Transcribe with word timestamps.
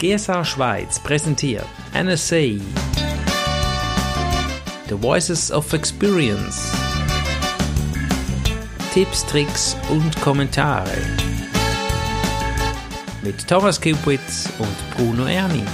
GSA 0.00 0.44
Schweiz 0.44 1.00
präsentiert 1.00 1.66
NSA 1.92 2.60
The 4.88 4.94
Voices 4.94 5.50
of 5.50 5.72
Experience 5.72 6.72
Tipps, 8.94 9.26
Tricks 9.26 9.76
und 9.90 10.20
Kommentare 10.20 10.96
mit 13.24 13.48
Thomas 13.48 13.80
Kupitz 13.80 14.48
und 14.60 14.96
Bruno 14.96 15.26
Erni. 15.26 15.64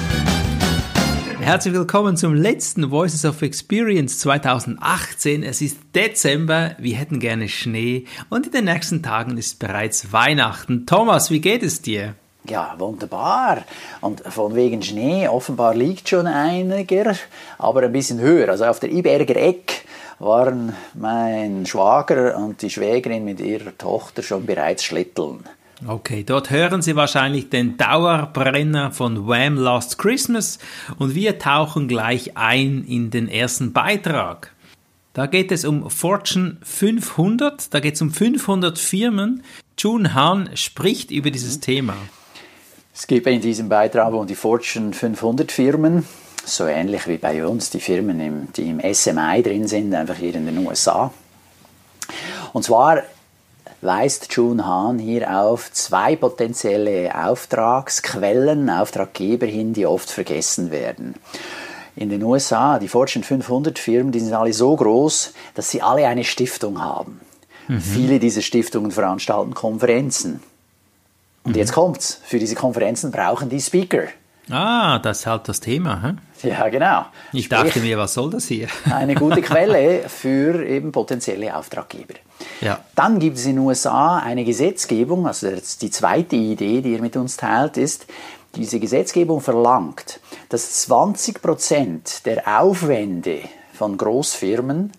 Herzlich 1.41 1.75
willkommen 1.75 2.16
zum 2.16 2.34
letzten 2.34 2.91
Voices 2.91 3.27
of 3.27 3.43
Experience 3.43 4.20
2018. 4.20 5.43
Es 5.43 5.61
ist 5.61 5.77
Dezember, 5.95 6.77
wir 6.79 6.97
hätten 6.97 7.20
gerne 7.20 7.51
Schnee 7.51 8.06
und 8.30 8.47
in 8.47 8.52
den 8.52 8.65
nächsten 8.65 9.02
Tagen 9.02 9.37
ist 9.37 9.59
bereits 9.59 10.15
Weihnachten. 10.15 10.87
Thomas, 10.87 11.30
wie 11.30 11.43
geht 11.43 11.62
es 11.62 11.83
dir? 11.83 12.15
Ja, 12.48 12.75
wunderbar. 12.79 13.65
Und 14.03 14.21
von 14.21 14.55
wegen 14.55 14.83
Schnee, 14.83 15.29
offenbar 15.29 15.75
liegt 15.75 16.11
schon 16.11 16.27
einiger, 16.27 17.15
aber 17.59 17.83
ein 17.83 17.93
bisschen 17.93 18.21
höher. 18.21 18.51
Also 18.51 18.66
auf 18.66 18.80
der 18.80 18.91
Iberger 18.91 19.37
Eck 19.37 19.87
waren 20.19 20.75
mein 20.93 21.65
Schwager 21.65 22.37
und 22.37 22.61
die 22.61 22.71
Schwägerin 22.71 23.25
mit 23.25 23.41
ihrer 23.41 23.77
Tochter 23.77 24.23
schon 24.23 24.45
bereits 24.45 24.85
schlitteln. 24.85 25.41
Okay, 25.87 26.23
dort 26.23 26.51
hören 26.51 26.83
Sie 26.83 26.97
wahrscheinlich 26.97 27.51
den 27.51 27.77
Dauerbrenner 27.77 28.93
von 28.93 29.27
Wham 29.27 29.57
Last 29.57 29.99
Christmas 29.99 30.59
und 30.99 31.15
wir 31.15 31.38
tauchen 31.38 31.88
gleich 31.88 32.37
ein 32.37 32.85
in 32.87 33.11
den 33.11 33.29
ersten 33.29 33.73
Beitrag. 33.73 34.52
Da 35.15 35.27
geht 35.27 35.51
es 35.52 35.65
um 35.65 35.91
Fortune 35.91 36.59
500, 36.63 37.73
da 37.73 37.80
geht 37.80 37.95
es 37.95 38.02
um 38.02 38.11
500 38.11 38.79
Firmen. 38.79 39.43
Jun 39.79 40.15
Han 40.15 40.51
spricht 40.55 41.11
über 41.11 41.30
dieses 41.30 41.61
Thema. 41.61 41.95
Es 42.96 43.09
geht 43.09 43.26
in 43.26 43.40
diesem 43.40 43.68
Beitrag 43.68 44.12
um 44.14 44.24
die 44.24 44.37
Fortune 44.37 44.92
500 44.92 45.50
Firmen, 45.50 46.06
so 46.45 46.64
ähnlich 46.64 47.09
wie 47.09 47.16
bei 47.16 47.45
uns 47.45 47.68
die 47.70 47.80
Firmen, 47.80 48.48
die 48.56 48.70
im 48.70 48.80
SMI 48.80 49.42
drin 49.42 49.66
sind, 49.66 49.92
einfach 49.92 50.14
hier 50.14 50.32
in 50.37 50.46
den 50.46 50.64
USA. 50.64 51.12
Und 52.52 52.62
zwar 52.62 53.02
weist 53.80 54.32
Jun 54.32 54.65
Han 54.65 55.00
hier 55.00 55.37
auf 55.37 55.72
zwei 55.72 56.15
potenzielle 56.15 57.12
Auftragsquellen, 57.26 58.70
Auftraggeber 58.70 59.46
hin, 59.46 59.72
die 59.72 59.87
oft 59.87 60.09
vergessen 60.09 60.70
werden. 60.70 61.16
In 61.96 62.10
den 62.10 62.22
USA, 62.22 62.78
die 62.78 62.88
Fortune 62.88 63.24
500 63.24 63.76
Firmen, 63.76 64.12
die 64.12 64.20
sind 64.20 64.34
alle 64.34 64.53
so 64.53 64.75
groß, 64.75 65.34
dass 65.54 65.69
sie 65.69 65.82
alle 65.82 66.06
eine 66.06 66.22
Stiftung 66.22 66.81
haben. 66.81 67.20
Mhm. 67.66 67.81
Viele 67.81 68.19
dieser 68.20 68.42
Stiftungen 68.42 68.92
veranstalten 68.92 69.53
Konferenzen. 69.53 70.41
Und 71.44 71.53
mhm. 71.53 71.59
jetzt 71.59 71.72
kommt's. 71.72 72.20
Für 72.25 72.38
diese 72.38 72.54
Konferenzen 72.54 73.10
brauchen 73.10 73.48
die 73.48 73.60
Speaker. 73.60 74.04
Ah, 74.50 74.98
das 74.98 75.20
ist 75.20 75.26
halt 75.26 75.48
das 75.48 75.60
Thema. 75.60 76.03
He? 76.03 76.48
Ja, 76.48 76.69
genau. 76.69 77.06
Ich 77.32 77.47
Sprich, 77.47 77.60
dachte 77.60 77.81
mir, 77.81 77.97
was 77.97 78.12
soll 78.14 78.31
das 78.31 78.47
hier? 78.47 78.69
eine 78.91 79.14
gute 79.14 79.41
Quelle 79.41 80.00
für 80.09 80.66
eben 80.66 80.92
potenzielle 80.92 81.56
Auftraggeber. 81.56 82.15
Ja. 82.60 82.81
Dann 82.94 83.19
gibt 83.19 83.38
es 83.38 83.47
in 83.47 83.56
den 83.56 83.65
USA 83.65 84.19
eine 84.19 84.44
Gesetzgebung, 84.44 85.26
also 85.26 85.48
die 85.81 85.91
zweite 85.91 86.37
Idee, 86.37 86.82
die 86.82 86.92
ihr 86.92 87.00
mit 87.00 87.16
uns 87.16 87.37
teilt, 87.37 87.76
ist, 87.78 88.06
diese 88.54 88.78
Gesetzgebung 88.78 89.41
verlangt, 89.41 90.20
dass 90.48 90.82
20 90.82 91.42
Prozent 91.42 92.26
der 92.26 92.60
Aufwände 92.60 93.41
von 93.72 93.97
Großfirmen 93.97 94.92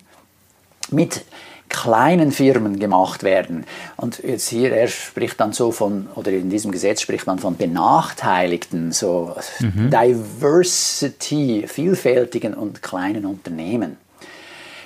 mit 0.90 1.24
kleinen 1.68 2.32
Firmen 2.32 2.78
gemacht 2.78 3.22
werden. 3.22 3.64
Und 3.96 4.22
jetzt 4.22 4.48
hier, 4.48 4.72
er 4.72 4.88
spricht 4.88 5.40
dann 5.40 5.52
so 5.52 5.72
von, 5.72 6.08
oder 6.14 6.30
in 6.30 6.50
diesem 6.50 6.72
Gesetz 6.72 7.00
spricht 7.00 7.26
man 7.26 7.38
von 7.38 7.56
benachteiligten, 7.56 8.92
so 8.92 9.34
mhm. 9.60 9.90
Diversity, 9.90 11.66
vielfältigen 11.66 12.54
und 12.54 12.82
kleinen 12.82 13.26
Unternehmen. 13.26 13.96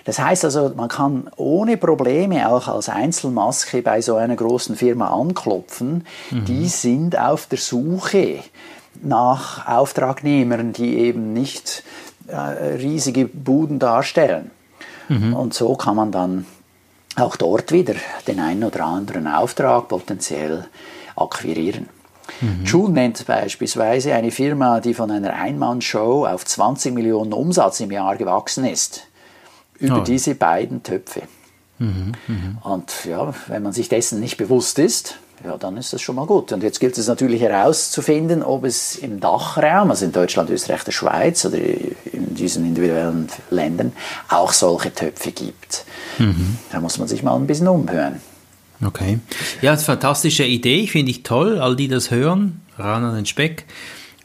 Das 0.04 0.18
heißt 0.18 0.44
also, 0.46 0.72
man 0.74 0.88
kann 0.88 1.30
ohne 1.36 1.76
Probleme 1.76 2.48
auch 2.48 2.68
als 2.68 2.88
Einzelmaske 2.88 3.82
bei 3.82 4.00
so 4.00 4.16
einer 4.16 4.34
großen 4.34 4.74
Firma 4.76 5.08
anklopfen. 5.08 6.06
Mhm. 6.30 6.44
Die 6.46 6.68
sind 6.68 7.18
auf 7.18 7.46
der 7.46 7.58
Suche 7.58 8.38
nach 9.02 9.68
Auftragnehmern, 9.68 10.72
die 10.72 10.98
eben 10.98 11.32
nicht 11.32 11.84
äh, 12.26 12.34
riesige 12.34 13.26
Buden 13.26 13.78
darstellen. 13.78 14.50
Mhm. 15.08 15.34
Und 15.34 15.54
so 15.54 15.74
kann 15.76 15.96
man 15.96 16.12
dann 16.12 16.46
auch 17.20 17.36
dort 17.36 17.72
wieder 17.72 17.94
den 18.26 18.40
einen 18.40 18.64
oder 18.64 18.84
anderen 18.84 19.26
Auftrag 19.26 19.88
potenziell 19.88 20.66
akquirieren. 21.16 21.88
Mhm. 22.40 22.64
Joule 22.64 22.92
nennt 22.92 23.26
beispielsweise 23.26 24.14
eine 24.14 24.30
Firma, 24.30 24.80
die 24.80 24.94
von 24.94 25.10
einer 25.10 25.34
Einmannshow 25.34 26.26
auf 26.26 26.44
20 26.44 26.94
Millionen 26.94 27.32
Umsatz 27.32 27.80
im 27.80 27.90
Jahr 27.90 28.16
gewachsen 28.16 28.64
ist. 28.64 29.06
Über 29.78 30.00
oh. 30.00 30.04
diese 30.04 30.34
beiden 30.34 30.82
Töpfe. 30.82 31.22
Mhm, 31.78 32.12
mh. 32.26 32.68
Und 32.70 33.04
ja, 33.06 33.32
wenn 33.48 33.62
man 33.62 33.72
sich 33.72 33.88
dessen 33.88 34.20
nicht 34.20 34.36
bewusst 34.36 34.78
ist, 34.78 35.16
ja, 35.44 35.56
dann 35.56 35.76
ist 35.76 35.92
das 35.92 36.02
schon 36.02 36.16
mal 36.16 36.26
gut. 36.26 36.52
Und 36.52 36.62
jetzt 36.62 36.80
gilt 36.80 36.98
es 36.98 37.08
natürlich 37.08 37.40
herauszufinden, 37.40 38.42
ob 38.42 38.64
es 38.64 38.96
im 38.96 39.20
Dachraum, 39.20 39.90
also 39.90 40.04
in 40.04 40.12
Deutschland, 40.12 40.50
Österreich, 40.50 40.84
der 40.84 40.92
Schweiz 40.92 41.44
oder 41.44 41.58
in 41.58 42.34
diesen 42.34 42.66
individuellen 42.66 43.28
Ländern 43.50 43.92
auch 44.28 44.52
solche 44.52 44.92
Töpfe 44.92 45.32
gibt. 45.32 45.84
Mhm. 46.18 46.58
Da 46.70 46.80
muss 46.80 46.98
man 46.98 47.08
sich 47.08 47.22
mal 47.22 47.36
ein 47.36 47.46
bisschen 47.46 47.68
umhören. 47.68 48.20
Okay. 48.84 49.18
Ja, 49.62 49.76
fantastische 49.76 50.44
Idee, 50.44 50.86
finde 50.86 51.10
ich 51.10 51.22
toll. 51.22 51.58
All 51.58 51.76
die 51.76 51.88
das 51.88 52.10
hören, 52.10 52.62
ran 52.76 53.04
an 53.04 53.14
den 53.14 53.26
Speck. 53.26 53.66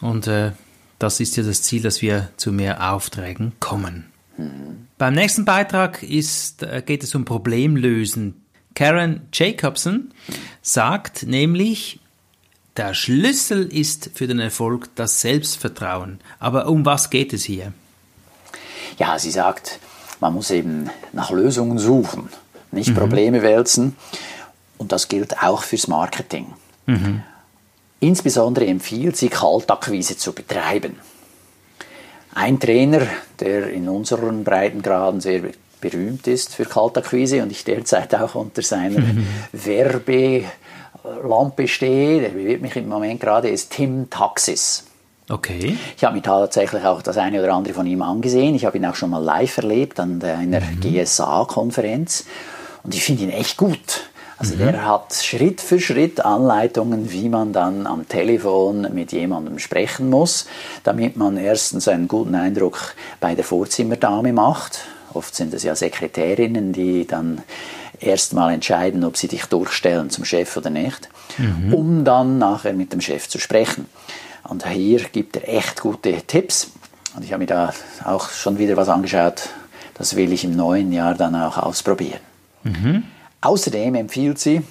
Und 0.02 0.28
äh, 0.28 0.52
das 1.00 1.20
ist 1.20 1.36
ja 1.38 1.44
das 1.44 1.62
Ziel, 1.62 1.82
dass 1.82 2.02
wir 2.02 2.30
zu 2.38 2.52
mehr 2.52 2.94
Aufträgen 2.94 3.54
kommen. 3.60 4.06
Mhm. 4.38 4.88
Beim 4.98 5.14
nächsten 5.14 5.46
Beitrag 5.46 6.04
ist, 6.04 6.64
äh, 6.64 6.82
geht 6.86 7.04
es 7.04 7.16
um 7.16 7.26
Problemlösen 7.26 8.45
Karen 8.76 9.28
Jacobson 9.34 10.14
sagt 10.62 11.24
nämlich, 11.24 12.00
der 12.78 12.94
Schlüssel 12.94 13.66
ist 13.66 14.12
für 14.14 14.28
den 14.28 14.40
Erfolg 14.40 14.90
das 14.96 15.22
Selbstvertrauen. 15.22 16.20
Aber 16.40 16.68
um 16.68 16.86
was 16.86 17.10
geht 17.10 17.32
es 17.32 17.46
hier? 17.46 17.72
Ja, 18.98 19.18
sie 19.18 19.32
sagt, 19.32 19.80
man 20.20 20.34
muss 20.34 20.52
eben 20.52 20.90
nach 21.14 21.32
Lösungen 21.32 21.80
suchen, 21.80 22.30
nicht 22.72 22.90
mhm. 22.90 22.96
Probleme 22.96 23.42
wälzen. 23.42 23.96
Und 24.78 24.92
das 24.92 25.08
gilt 25.08 25.42
auch 25.42 25.64
fürs 25.64 25.88
Marketing. 25.88 26.54
Mhm. 26.86 27.24
Insbesondere 28.02 28.68
empfiehlt 28.68 29.16
sie, 29.16 29.30
Kaltakquise 29.30 30.18
zu 30.18 30.34
betreiben. 30.34 31.00
Ein 32.34 32.60
Trainer, 32.60 33.08
der 33.40 33.70
in 33.70 33.88
unseren 33.88 34.44
Breitengraden 34.44 35.22
sehr 35.22 35.44
berühmt 35.90 36.28
ist 36.28 36.56
für 36.56 36.66
Kaltakquise 36.66 37.44
und 37.44 37.52
ich 37.52 37.64
derzeit 37.64 38.14
auch 38.16 38.36
unter 38.36 38.62
seiner 38.62 39.04
Werbelampe 39.52 40.48
stehe, 41.68 42.22
der 42.22 42.30
bewirbt 42.30 42.62
mich 42.62 42.76
im 42.76 42.88
Moment 42.88 43.20
gerade, 43.20 43.50
ist 43.50 43.72
Tim 43.72 44.10
Taxis. 44.10 44.86
Okay. 45.30 45.78
Ich 45.98 46.04
habe 46.04 46.16
mir 46.16 46.22
tatsächlich 46.22 46.86
auch 46.86 47.02
das 47.02 47.18
eine 47.18 47.42
oder 47.42 47.54
andere 47.54 47.74
von 47.74 47.88
ihm 47.88 48.02
angesehen. 48.02 48.56
Ich 48.56 48.66
habe 48.66 48.78
ihn 48.78 48.86
auch 48.86 48.96
schon 48.96 49.10
mal 49.10 49.24
live 49.24 49.58
erlebt 49.58 50.00
an 50.00 50.22
einer 50.22 50.62
mhm. 50.62 50.82
GSA-Konferenz 50.82 52.26
und 52.84 52.94
ich 52.94 53.04
finde 53.04 53.24
ihn 53.24 53.32
echt 53.32 53.58
gut. 53.58 54.04
Also 54.38 54.56
mhm. 54.56 54.60
der 54.60 54.86
hat 54.86 55.14
Schritt 55.14 55.62
für 55.62 55.80
Schritt 55.80 56.20
Anleitungen, 56.20 57.12
wie 57.12 57.30
man 57.30 57.54
dann 57.54 57.88
am 57.88 58.08
Telefon 58.08 58.94
mit 58.94 59.14
jemandem 59.14 59.60
sprechen 59.60 60.10
muss, 60.10 60.46
damit 60.84 61.16
man 61.16 61.38
erstens 61.38 61.88
einen 61.88 62.08
guten 62.08 62.36
Eindruck 62.36 62.94
bei 63.20 63.34
der 63.34 63.46
Vorzimmerdame 63.46 64.34
macht 64.34 64.82
Oft 65.16 65.36
sind 65.36 65.54
es 65.54 65.64
ja 65.64 65.76
Sekretärinnen, 65.76 66.74
die 66.74 67.08
dann 67.08 67.42
erstmal 68.00 68.54
entscheiden, 68.54 69.04
ob 69.04 69.18
sie 69.18 69.28
dich 69.28 69.46
durchstellen 69.46 70.10
zum 70.10 70.26
Chef 70.26 70.56
oder 70.58 70.70
nicht, 70.70 71.10
mhm. 71.38 71.74
um 71.74 72.04
dann 72.04 72.38
nachher 72.38 72.74
mit 72.74 72.92
dem 72.94 73.02
Chef 73.02 73.30
zu 73.30 73.40
sprechen. 73.40 73.86
Und 74.44 74.68
hier 74.68 75.00
gibt 75.12 75.38
er 75.38 75.50
echt 75.50 75.82
gute 75.82 76.22
Tipps. 76.22 76.72
Und 77.16 77.24
ich 77.24 77.32
habe 77.32 77.42
mir 77.42 77.48
da 77.48 77.74
auch 78.04 78.30
schon 78.30 78.58
wieder 78.58 78.78
was 78.78 78.90
angeschaut. 78.90 79.50
Das 79.96 80.16
will 80.16 80.34
ich 80.34 80.44
im 80.44 80.56
neuen 80.56 80.92
Jahr 80.92 81.16
dann 81.16 81.36
auch 81.36 81.58
ausprobieren. 81.58 82.20
Mhm. 82.64 83.04
Außerdem 83.42 83.96
empfiehlt 83.96 84.40
sie, 84.40 84.62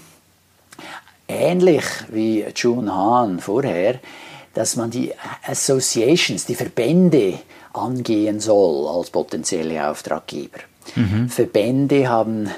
ähnlich 1.26 1.84
wie 2.08 2.44
June 2.54 2.94
Hahn 2.94 3.40
vorher, 3.40 3.98
dass 4.52 4.76
man 4.76 4.90
die 4.90 5.12
Associations, 5.46 6.44
die 6.44 6.54
Verbände 6.54 7.38
angehen 7.74 8.40
soll 8.40 8.88
als 8.88 9.10
potenzielle 9.10 9.88
Auftraggeber. 9.88 10.58
Mhm. 10.94 11.28
Verbände 11.28 12.08
haben 12.08 12.50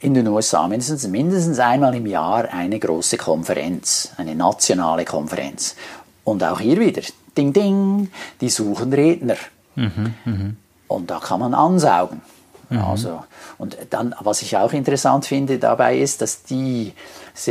in 0.00 0.14
den 0.14 0.28
USA 0.28 0.68
mindestens, 0.68 1.06
mindestens 1.08 1.58
einmal 1.58 1.94
im 1.94 2.06
Jahr 2.06 2.48
eine 2.52 2.78
große 2.78 3.16
Konferenz, 3.16 4.10
eine 4.16 4.34
nationale 4.34 5.04
Konferenz. 5.04 5.76
Und 6.24 6.44
auch 6.44 6.60
hier 6.60 6.78
wieder, 6.78 7.02
ding, 7.36 7.52
ding, 7.52 8.10
die 8.40 8.50
suchen 8.50 8.92
Redner. 8.92 9.36
Mhm, 9.76 10.14
mh. 10.24 10.50
Und 10.88 11.10
da 11.10 11.18
kann 11.18 11.40
man 11.40 11.54
ansaugen. 11.54 12.20
Mhm. 12.68 12.78
Also, 12.78 13.24
und 13.58 13.76
dann, 13.90 14.14
was 14.20 14.42
ich 14.42 14.56
auch 14.56 14.72
interessant 14.72 15.26
finde 15.26 15.58
dabei 15.58 15.98
ist, 15.98 16.20
dass 16.20 16.42
diese 16.42 16.92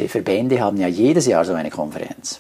Verbände 0.08 0.62
haben 0.62 0.78
ja 0.78 0.88
jedes 0.88 1.26
Jahr 1.26 1.46
so 1.46 1.54
eine 1.54 1.70
Konferenz. 1.70 2.40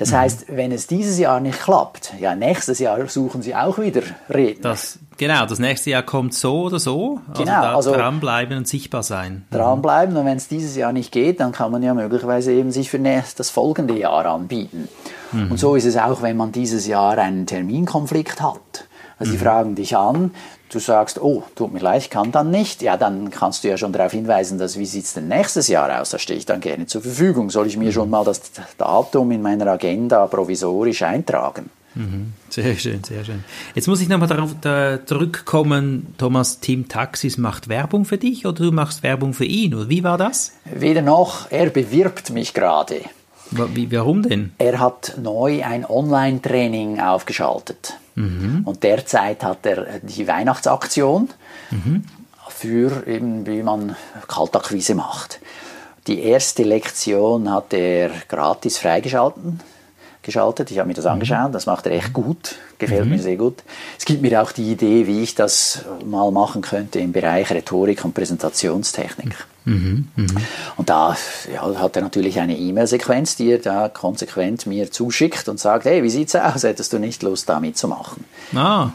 Das 0.00 0.12
mhm. 0.12 0.16
heißt, 0.16 0.44
wenn 0.48 0.72
es 0.72 0.86
dieses 0.86 1.18
Jahr 1.18 1.40
nicht 1.40 1.60
klappt, 1.60 2.14
ja, 2.18 2.34
nächstes 2.34 2.78
Jahr 2.78 3.06
suchen 3.06 3.42
Sie 3.42 3.54
auch 3.54 3.78
wieder 3.78 4.00
Redner. 4.30 4.70
Das, 4.70 4.98
genau, 5.18 5.44
das 5.44 5.58
nächste 5.58 5.90
Jahr 5.90 6.02
kommt 6.02 6.32
so 6.32 6.62
oder 6.62 6.78
so. 6.78 7.20
Also 7.28 7.44
genau, 7.44 7.76
also 7.76 7.92
dranbleiben 7.92 8.56
und 8.56 8.66
sichtbar 8.66 9.02
sein. 9.02 9.44
Mhm. 9.50 9.56
Dranbleiben 9.56 10.16
und 10.16 10.24
wenn 10.24 10.38
es 10.38 10.48
dieses 10.48 10.74
Jahr 10.74 10.94
nicht 10.94 11.12
geht, 11.12 11.38
dann 11.40 11.52
kann 11.52 11.70
man 11.70 11.82
ja 11.82 11.92
möglicherweise 11.92 12.50
eben 12.50 12.70
sich 12.70 12.88
für 12.88 12.98
das 12.98 13.50
folgende 13.50 13.98
Jahr 13.98 14.24
anbieten. 14.24 14.88
Mhm. 15.32 15.50
Und 15.50 15.60
so 15.60 15.74
ist 15.74 15.84
es 15.84 15.98
auch, 15.98 16.22
wenn 16.22 16.38
man 16.38 16.50
dieses 16.50 16.86
Jahr 16.86 17.18
einen 17.18 17.44
Terminkonflikt 17.44 18.40
hat. 18.40 18.86
Also 19.18 19.32
die 19.32 19.38
mhm. 19.38 19.42
fragen 19.42 19.74
dich 19.74 19.98
an, 19.98 20.30
du 20.70 20.78
sagst, 20.78 21.20
oh, 21.20 21.42
tut 21.54 21.72
mir 21.72 21.80
leid, 21.80 22.02
ich 22.02 22.10
kann 22.10 22.32
dann 22.32 22.50
nicht, 22.50 22.82
ja, 22.82 22.96
dann 22.96 23.30
kannst 23.30 23.64
du 23.64 23.68
ja 23.68 23.76
schon 23.76 23.92
darauf 23.92 24.12
hinweisen, 24.12 24.58
dass 24.58 24.78
wie 24.78 24.86
sieht 24.86 25.04
es 25.04 25.14
denn 25.14 25.28
nächstes 25.28 25.68
Jahr 25.68 26.00
aus? 26.00 26.10
Da 26.10 26.18
stehe 26.18 26.38
ich 26.38 26.46
dann 26.46 26.60
gerne 26.60 26.86
zur 26.86 27.02
Verfügung. 27.02 27.50
Soll 27.50 27.66
ich 27.66 27.76
mir 27.76 27.92
schon 27.92 28.10
mal 28.10 28.24
das 28.24 28.40
Datum 28.78 29.30
in 29.32 29.42
meiner 29.42 29.66
Agenda 29.66 30.26
provisorisch 30.26 31.02
eintragen? 31.02 31.70
Mhm. 31.94 32.34
Sehr 32.48 32.76
schön, 32.76 33.02
sehr 33.02 33.24
schön. 33.24 33.44
Jetzt 33.74 33.88
muss 33.88 34.00
ich 34.00 34.08
nochmal 34.08 34.28
darauf 34.28 34.54
da 34.60 35.04
zurückkommen, 35.04 36.14
Thomas, 36.18 36.60
Team 36.60 36.88
Taxis 36.88 37.36
macht 37.36 37.68
Werbung 37.68 38.04
für 38.04 38.18
dich 38.18 38.46
oder 38.46 38.64
du 38.64 38.72
machst 38.72 39.02
Werbung 39.02 39.34
für 39.34 39.44
ihn? 39.44 39.74
Oder 39.74 39.88
wie 39.88 40.04
war 40.04 40.16
das? 40.16 40.52
Weder 40.72 41.02
noch, 41.02 41.50
er 41.50 41.70
bewirbt 41.70 42.30
mich 42.30 42.54
gerade. 42.54 43.02
Wie, 43.50 43.90
warum 43.92 44.22
denn? 44.22 44.52
Er 44.58 44.78
hat 44.78 45.14
neu 45.20 45.64
ein 45.64 45.84
Online-Training 45.84 47.00
aufgeschaltet. 47.00 47.94
Mhm. 48.14 48.62
Und 48.64 48.82
derzeit 48.82 49.42
hat 49.42 49.66
er 49.66 50.00
die 50.02 50.26
Weihnachtsaktion 50.26 51.28
mhm. 51.70 52.04
für 52.48 53.06
eben, 53.06 53.46
wie 53.46 53.62
man 53.62 53.96
Kaltakquise 54.28 54.94
macht. 54.94 55.40
Die 56.06 56.22
erste 56.22 56.62
Lektion 56.62 57.50
hat 57.50 57.72
er 57.72 58.10
gratis 58.28 58.78
freigeschalten 58.78 59.60
geschaltet. 60.22 60.70
Ich 60.70 60.78
habe 60.78 60.88
mir 60.88 60.94
das 60.94 61.04
mhm. 61.04 61.12
angeschaut, 61.12 61.54
das 61.54 61.66
macht 61.66 61.86
er 61.86 61.92
echt 61.92 62.12
gut, 62.12 62.56
gefällt 62.78 63.04
mhm. 63.04 63.12
mir 63.12 63.18
sehr 63.18 63.36
gut. 63.36 63.62
Es 63.98 64.04
gibt 64.04 64.22
mir 64.22 64.42
auch 64.42 64.52
die 64.52 64.70
Idee, 64.70 65.06
wie 65.06 65.22
ich 65.22 65.34
das 65.34 65.84
mal 66.04 66.30
machen 66.30 66.62
könnte 66.62 66.98
im 67.00 67.12
Bereich 67.12 67.50
Rhetorik 67.50 68.04
und 68.04 68.14
Präsentationstechnik. 68.14 69.46
Mhm. 69.64 70.08
Mhm. 70.16 70.26
Und 70.76 70.88
da 70.88 71.16
ja, 71.52 71.78
hat 71.78 71.96
er 71.96 72.02
natürlich 72.02 72.40
eine 72.40 72.56
E-Mail-Sequenz, 72.56 73.36
die 73.36 73.52
er 73.52 73.58
da 73.58 73.88
konsequent 73.88 74.66
mir 74.66 74.90
zuschickt 74.90 75.48
und 75.48 75.60
sagt, 75.60 75.84
hey, 75.84 76.02
wie 76.02 76.10
sieht's 76.10 76.34
aus? 76.34 76.62
Hättest 76.62 76.92
du 76.92 76.98
nicht 76.98 77.22
Lust, 77.22 77.48
da 77.48 77.60
mitzumachen? 77.60 78.24
Ah, 78.54 78.90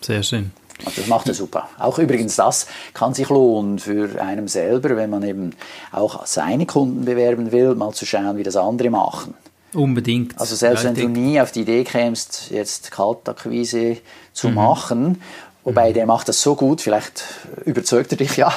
sehr 0.00 0.22
schön. 0.22 0.52
Also 0.84 1.02
das 1.02 1.08
macht 1.08 1.28
er 1.28 1.34
super. 1.34 1.68
Auch 1.78 1.98
übrigens 1.98 2.36
das 2.36 2.66
kann 2.94 3.14
sich 3.14 3.28
lohnen 3.28 3.78
für 3.78 4.20
einen 4.22 4.48
selber, 4.48 4.96
wenn 4.96 5.10
man 5.10 5.22
eben 5.22 5.50
auch 5.92 6.26
seine 6.26 6.66
Kunden 6.66 7.04
bewerben 7.04 7.52
will, 7.52 7.74
mal 7.74 7.92
zu 7.92 8.06
schauen, 8.06 8.36
wie 8.38 8.42
das 8.42 8.56
andere 8.56 8.90
machen. 8.90 9.34
Unbedingt. 9.72 10.38
Also 10.40 10.56
selbst 10.56 10.84
wenn 10.84 10.94
du 10.94 11.08
nie 11.08 11.40
auf 11.40 11.52
die 11.52 11.60
Idee 11.60 11.84
kämst, 11.84 12.50
jetzt 12.50 12.90
Kaltakquise 12.90 13.98
zu 14.32 14.48
mhm. 14.48 14.54
machen, 14.54 15.22
wobei 15.64 15.92
der 15.92 16.06
macht 16.06 16.28
das 16.28 16.40
so 16.40 16.54
gut, 16.54 16.80
vielleicht 16.80 17.24
überzeugt 17.64 18.12
er 18.12 18.18
dich 18.18 18.36
ja, 18.36 18.52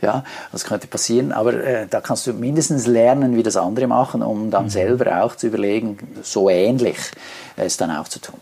ja, 0.00 0.24
das 0.50 0.64
könnte 0.64 0.86
passieren, 0.86 1.32
aber 1.32 1.54
äh, 1.54 1.86
da 1.88 2.00
kannst 2.00 2.26
du 2.26 2.32
mindestens 2.32 2.86
lernen, 2.86 3.36
wie 3.36 3.42
das 3.42 3.56
andere 3.56 3.86
machen, 3.86 4.22
um 4.22 4.50
dann 4.50 4.64
mhm. 4.64 4.70
selber 4.70 5.22
auch 5.22 5.36
zu 5.36 5.46
überlegen, 5.46 5.98
so 6.22 6.48
ähnlich 6.48 6.98
es 7.56 7.76
dann 7.76 7.90
auch 7.90 8.08
zu 8.08 8.20
tun. 8.20 8.38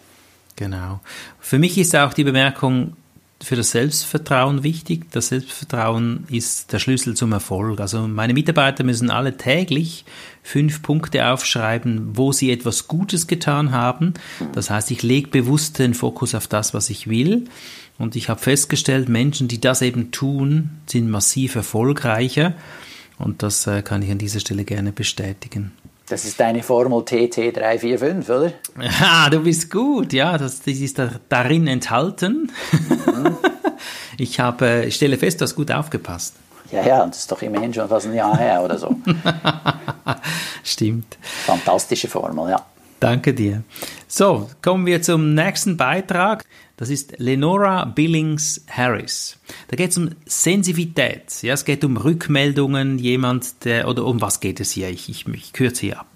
Genau. 0.57 1.01
Für 1.41 1.59
mich 1.59 1.79
ist 1.79 1.97
auch 1.97 2.13
die 2.13 2.25
Bemerkung, 2.25 2.97
für 3.43 3.57
das 3.57 3.71
Selbstvertrauen 3.71 4.63
wichtig. 4.63 5.11
Das 5.13 5.29
Selbstvertrauen 5.29 6.25
ist 6.31 6.73
der 6.73 6.79
Schlüssel 6.79 7.15
zum 7.15 7.33
Erfolg. 7.33 7.81
Also 7.81 8.07
meine 8.07 8.35
Mitarbeiter 8.35 8.85
müssen 8.85 9.11
alle 9.11 9.37
täglich 9.37 10.05
fünf 10.43 10.83
Punkte 10.83 11.27
aufschreiben, 11.27 12.17
wo 12.17 12.33
sie 12.33 12.51
etwas 12.51 12.87
Gutes 12.87 13.27
getan 13.27 13.73
haben. 13.73 14.15
Das 14.53 14.69
heißt, 14.69 14.91
ich 14.91 15.03
lege 15.03 15.29
bewusst 15.29 15.79
den 15.79 15.95
Fokus 15.95 16.35
auf 16.35 16.49
das, 16.49 16.75
was 16.75 16.91
ich 16.91 17.09
will. 17.09 17.47
Und 17.99 18.17
ich 18.17 18.29
habe 18.29 18.41
festgestellt, 18.41 19.09
Menschen, 19.09 19.49
die 19.49 19.61
das 19.61 19.83
eben 19.83 20.11
tun, 20.11 20.71
sind 20.87 21.09
massiv 21.09 21.55
erfolgreicher. 21.55 22.55
Und 23.19 23.43
das 23.43 23.67
äh, 23.67 23.83
kann 23.83 24.03
ich 24.03 24.11
an 24.11 24.19
dieser 24.19 24.41
Stelle 24.41 24.65
gerne 24.65 24.93
bestätigen. 24.93 25.73
Das 26.11 26.25
ist 26.25 26.41
deine 26.41 26.65
Formel 26.65 27.03
TT345, 27.03 28.37
oder? 28.37 28.53
Ja, 28.81 29.29
du 29.31 29.45
bist 29.45 29.71
gut, 29.71 30.13
ja, 30.13 30.37
das, 30.37 30.61
das 30.61 30.79
ist 30.79 30.99
da, 30.99 31.09
darin 31.29 31.69
enthalten. 31.69 32.51
Mhm. 33.07 33.37
ich, 34.19 34.41
habe, 34.41 34.87
ich 34.87 34.97
stelle 34.97 35.17
fest, 35.17 35.41
du 35.41 35.45
hast 35.45 35.55
gut 35.55 35.71
aufgepasst. 35.71 36.35
Ja, 36.73 36.85
ja, 36.85 37.07
das 37.07 37.19
ist 37.19 37.31
doch 37.31 37.41
immerhin 37.43 37.73
schon 37.73 37.89
fast 37.89 38.07
ein 38.07 38.15
Jahr 38.15 38.37
her 38.37 38.61
oder 38.61 38.77
so. 38.77 38.97
Stimmt. 40.65 41.17
Fantastische 41.47 42.09
Formel, 42.09 42.51
ja. 42.51 42.67
Danke 42.99 43.33
dir. 43.33 43.63
So, 44.09 44.51
kommen 44.63 44.87
wir 44.87 45.03
zum 45.03 45.35
nächsten 45.35 45.77
Beitrag. 45.77 46.45
Das 46.81 46.89
ist 46.89 47.19
Lenora 47.19 47.85
Billings 47.85 48.65
Harris. 48.71 49.37
Da 49.69 49.77
geht 49.77 49.91
es 49.91 49.99
um 49.99 50.13
Sensivität. 50.25 51.43
Ja, 51.43 51.53
es 51.53 51.67
geht 51.67 51.85
um 51.85 51.99
Rückmeldungen, 51.99 52.99
jemand, 52.99 53.67
der, 53.67 53.87
oder 53.87 54.07
um 54.07 54.23
was 54.23 54.41
geht 54.41 54.61
es 54.61 54.71
hier? 54.71 54.89
Ich, 54.89 55.11
ich, 55.11 55.29
ich 55.29 55.53
kürze 55.53 55.83
hier 55.83 56.01
ab. 56.01 56.07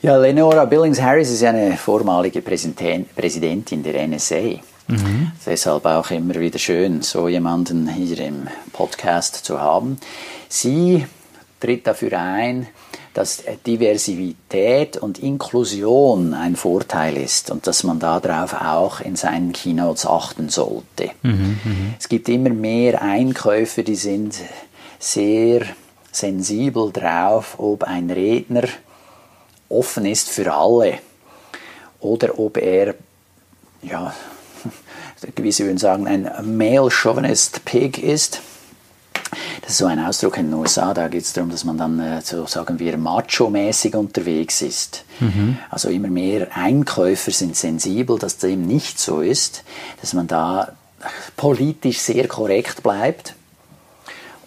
Ja, 0.00 0.16
Lenora 0.16 0.64
Billings 0.64 1.02
Harris 1.02 1.30
ist 1.30 1.44
eine 1.44 1.76
vormalige 1.76 2.40
Präsidentin 2.40 3.82
der 3.82 4.08
NSA. 4.08 4.58
Mhm. 4.88 5.32
Deshalb 5.44 5.84
auch 5.84 6.10
immer 6.10 6.36
wieder 6.36 6.58
schön, 6.58 7.02
so 7.02 7.28
jemanden 7.28 7.90
hier 7.90 8.20
im 8.20 8.48
Podcast 8.72 9.44
zu 9.44 9.60
haben. 9.60 9.98
Sie 10.48 11.04
tritt 11.60 11.86
dafür 11.86 12.18
ein, 12.18 12.68
dass 13.14 13.42
Diversität 13.66 14.96
und 14.96 15.18
Inklusion 15.18 16.32
ein 16.32 16.54
Vorteil 16.54 17.16
ist 17.16 17.50
und 17.50 17.66
dass 17.66 17.82
man 17.82 17.98
darauf 17.98 18.54
auch 18.54 19.00
in 19.00 19.16
seinen 19.16 19.52
Keynotes 19.52 20.06
achten 20.06 20.48
sollte. 20.48 21.10
Mhm, 21.22 21.58
mh. 21.64 21.72
Es 21.98 22.08
gibt 22.08 22.28
immer 22.28 22.50
mehr 22.50 23.02
Einkäufer, 23.02 23.82
die 23.82 23.96
sind 23.96 24.36
sehr 24.98 25.62
sensibel 26.12 26.92
drauf, 26.92 27.56
ob 27.58 27.84
ein 27.84 28.10
Redner 28.10 28.64
offen 29.68 30.06
ist 30.06 30.28
für 30.28 30.52
alle 30.52 30.98
oder 32.00 32.38
ob 32.38 32.56
er, 32.58 32.94
ja, 33.82 34.14
gewisse 35.34 35.64
würden 35.64 35.78
sagen, 35.78 36.06
ein 36.06 36.30
Male 36.56 36.90
Chauvinist 36.90 37.64
Pig 37.64 38.02
ist 38.02 38.40
das 39.62 39.72
ist 39.72 39.78
so 39.78 39.86
ein 39.86 39.98
Ausdruck 39.98 40.38
in 40.38 40.50
den 40.50 40.54
USA, 40.54 40.92
da 40.94 41.08
geht 41.08 41.22
es 41.22 41.32
darum, 41.32 41.50
dass 41.50 41.64
man 41.64 41.78
dann, 41.78 42.00
äh, 42.00 42.20
so 42.22 42.46
sagen 42.46 42.78
wir, 42.78 42.96
macho-mäßig 42.96 43.94
unterwegs 43.94 44.62
ist. 44.62 45.04
Mhm. 45.20 45.58
Also 45.70 45.88
immer 45.88 46.08
mehr 46.08 46.48
Einkäufer 46.54 47.30
sind 47.30 47.56
sensibel, 47.56 48.18
dass 48.18 48.38
dem 48.38 48.66
nicht 48.66 48.98
so 48.98 49.20
ist, 49.20 49.64
dass 50.00 50.12
man 50.12 50.26
da 50.26 50.72
politisch 51.36 51.98
sehr 51.98 52.28
korrekt 52.28 52.82
bleibt 52.82 53.34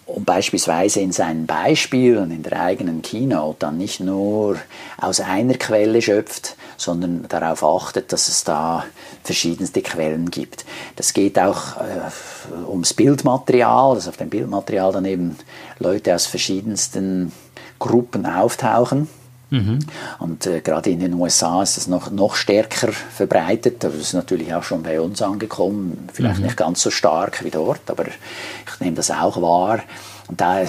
und 0.06 0.24
beispielsweise 0.26 1.00
in 1.00 1.12
seinen 1.12 1.46
Beispielen 1.46 2.30
in 2.30 2.42
der 2.42 2.60
eigenen 2.60 3.02
Keynote 3.02 3.56
dann 3.60 3.78
nicht 3.78 4.00
nur 4.00 4.58
aus 4.98 5.20
einer 5.20 5.54
Quelle 5.54 6.02
schöpft, 6.02 6.56
sondern 6.84 7.26
darauf 7.28 7.64
achtet, 7.64 8.12
dass 8.12 8.28
es 8.28 8.44
da 8.44 8.84
verschiedenste 9.22 9.82
Quellen 9.82 10.30
gibt. 10.30 10.64
Das 10.96 11.12
geht 11.12 11.38
auch 11.38 11.76
äh, 11.78 12.68
ums 12.68 12.94
Bildmaterial, 12.94 13.94
dass 13.94 14.08
auf 14.08 14.16
dem 14.16 14.30
Bildmaterial 14.30 14.92
dann 14.92 15.04
eben 15.04 15.36
Leute 15.78 16.14
aus 16.14 16.26
verschiedensten 16.26 17.32
Gruppen 17.78 18.26
auftauchen. 18.26 19.08
Mhm. 19.50 19.78
Und 20.18 20.46
äh, 20.46 20.60
gerade 20.60 20.90
in 20.90 21.00
den 21.00 21.14
USA 21.14 21.62
ist 21.62 21.76
es 21.76 21.86
noch, 21.86 22.10
noch 22.10 22.34
stärker 22.34 22.92
verbreitet. 22.92 23.84
Das 23.84 23.94
ist 23.94 24.12
natürlich 24.12 24.52
auch 24.54 24.62
schon 24.62 24.82
bei 24.82 25.00
uns 25.00 25.22
angekommen. 25.22 26.08
Vielleicht 26.12 26.38
mhm. 26.38 26.46
nicht 26.46 26.56
ganz 26.56 26.82
so 26.82 26.90
stark 26.90 27.44
wie 27.44 27.50
dort, 27.50 27.88
aber 27.88 28.06
ich 28.06 28.80
nehme 28.80 28.96
das 28.96 29.10
auch 29.10 29.40
wahr. 29.40 29.80
Und 30.28 30.40
da 30.40 30.62
äh, 30.62 30.66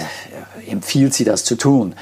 empfiehlt 0.68 1.14
sie 1.14 1.24
das 1.24 1.44
zu 1.44 1.56
tun 1.56 1.94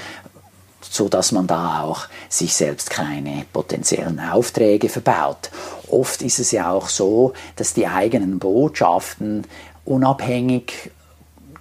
so 0.95 1.09
dass 1.09 1.33
man 1.33 1.47
da 1.47 1.83
auch 1.83 2.07
sich 2.29 2.55
selbst 2.55 2.91
keine 2.91 3.45
potenziellen 3.53 4.21
Aufträge 4.21 4.89
verbaut. 4.89 5.51
Oft 5.91 6.23
ist 6.23 6.39
es 6.39 6.53
ja 6.53 6.71
auch 6.71 6.89
so, 6.89 7.33
dass 7.57 7.75
die 7.75 7.87
eigenen 7.87 8.39
Botschaften 8.39 9.47
unabhängig 9.85 10.91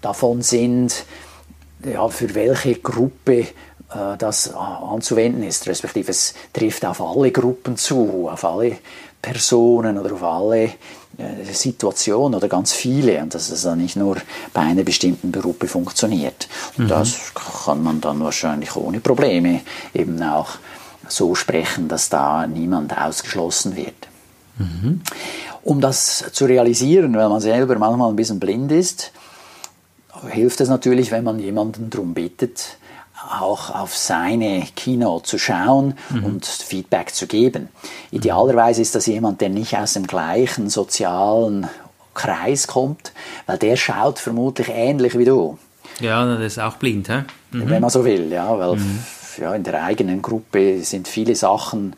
davon 0.02 0.42
sind, 0.42 1.06
ja, 1.84 2.08
für 2.10 2.34
welche 2.36 2.76
Gruppe 2.76 3.40
äh, 3.40 4.18
das 4.18 4.54
anzuwenden 4.54 5.44
ist, 5.44 5.68
respektive 5.68 6.12
es 6.12 6.34
trifft 6.54 6.86
auf 6.86 7.02
alle 7.02 7.32
Gruppen 7.32 7.76
zu, 7.76 8.30
auf 8.30 8.46
alle 8.46 8.78
Personen 9.22 9.98
oder 9.98 10.14
auf 10.14 10.24
alle 10.24 10.72
äh, 11.18 11.54
Situationen 11.54 12.36
oder 12.36 12.48
ganz 12.48 12.74
viele 12.74 13.22
und 13.22 13.36
dass 13.36 13.50
es 13.50 13.64
dann 13.64 13.80
nicht 13.80 13.96
nur 13.96 14.18
bei 14.54 14.62
einer 14.62 14.84
bestimmten 14.84 15.32
Gruppe 15.32 15.68
funktioniert. 15.68 16.48
Und 16.78 16.86
mhm. 16.86 16.90
das 16.90 17.34
kann 17.34 17.84
man 17.84 18.02
dann 18.02 18.20
wahrscheinlich 18.22 18.76
ohne 18.76 19.00
Probleme 19.00 19.62
eben 19.94 20.22
auch 20.24 20.50
so 21.08 21.36
sprechen, 21.36 21.88
dass 21.88 22.10
da 22.10 22.48
niemand 22.48 22.98
ausgeschlossen 22.98 23.76
wird. 23.76 24.08
Mhm. 24.58 25.02
Um 25.64 25.82
das 25.82 26.26
zu 26.32 26.46
realisieren, 26.46 27.16
weil 27.16 27.30
man 27.30 27.42
selber 27.42 27.78
manchmal 27.78 28.10
ein 28.10 28.16
bisschen 28.16 28.40
blind 28.40 28.72
ist, 28.72 29.12
hilft 30.30 30.62
es 30.62 30.70
natürlich, 30.70 31.12
wenn 31.12 31.24
man 31.24 31.40
jemanden 31.40 31.90
darum 31.90 32.14
bittet, 32.14 32.78
auch 33.30 33.74
auf 33.74 33.96
seine 33.96 34.66
Kino 34.76 35.20
zu 35.20 35.38
schauen 35.38 35.96
mhm. 36.10 36.24
und 36.26 36.46
Feedback 36.46 37.14
zu 37.14 37.28
geben. 37.28 37.70
Idealerweise 38.12 38.82
ist 38.82 38.96
das 38.96 39.06
jemand, 39.06 39.42
der 39.42 39.50
nicht 39.50 39.76
aus 39.78 39.94
dem 39.94 40.08
gleichen 40.08 40.70
sozialen 40.70 41.68
Kreis 42.14 42.68
kommt, 42.68 43.12
weil 43.46 43.58
der 43.58 43.76
schaut 43.76 44.20
vermutlich 44.20 44.70
ähnlich 44.70 45.18
wie 45.18 45.26
du. 45.26 45.58
Ja, 46.00 46.26
das 46.26 46.54
ist 46.54 46.60
auch 46.60 46.76
blind, 46.76 47.10
hä? 47.10 47.24
Mhm. 47.52 47.70
wenn 47.70 47.82
man 47.82 47.90
so 47.90 48.04
will, 48.04 48.32
ja, 48.32 48.58
weil 48.58 48.76
mhm. 48.76 49.00
ja, 49.40 49.54
in 49.54 49.64
der 49.64 49.84
eigenen 49.84 50.22
Gruppe 50.22 50.84
sind 50.84 51.08
viele 51.08 51.36
Sachen, 51.36 51.96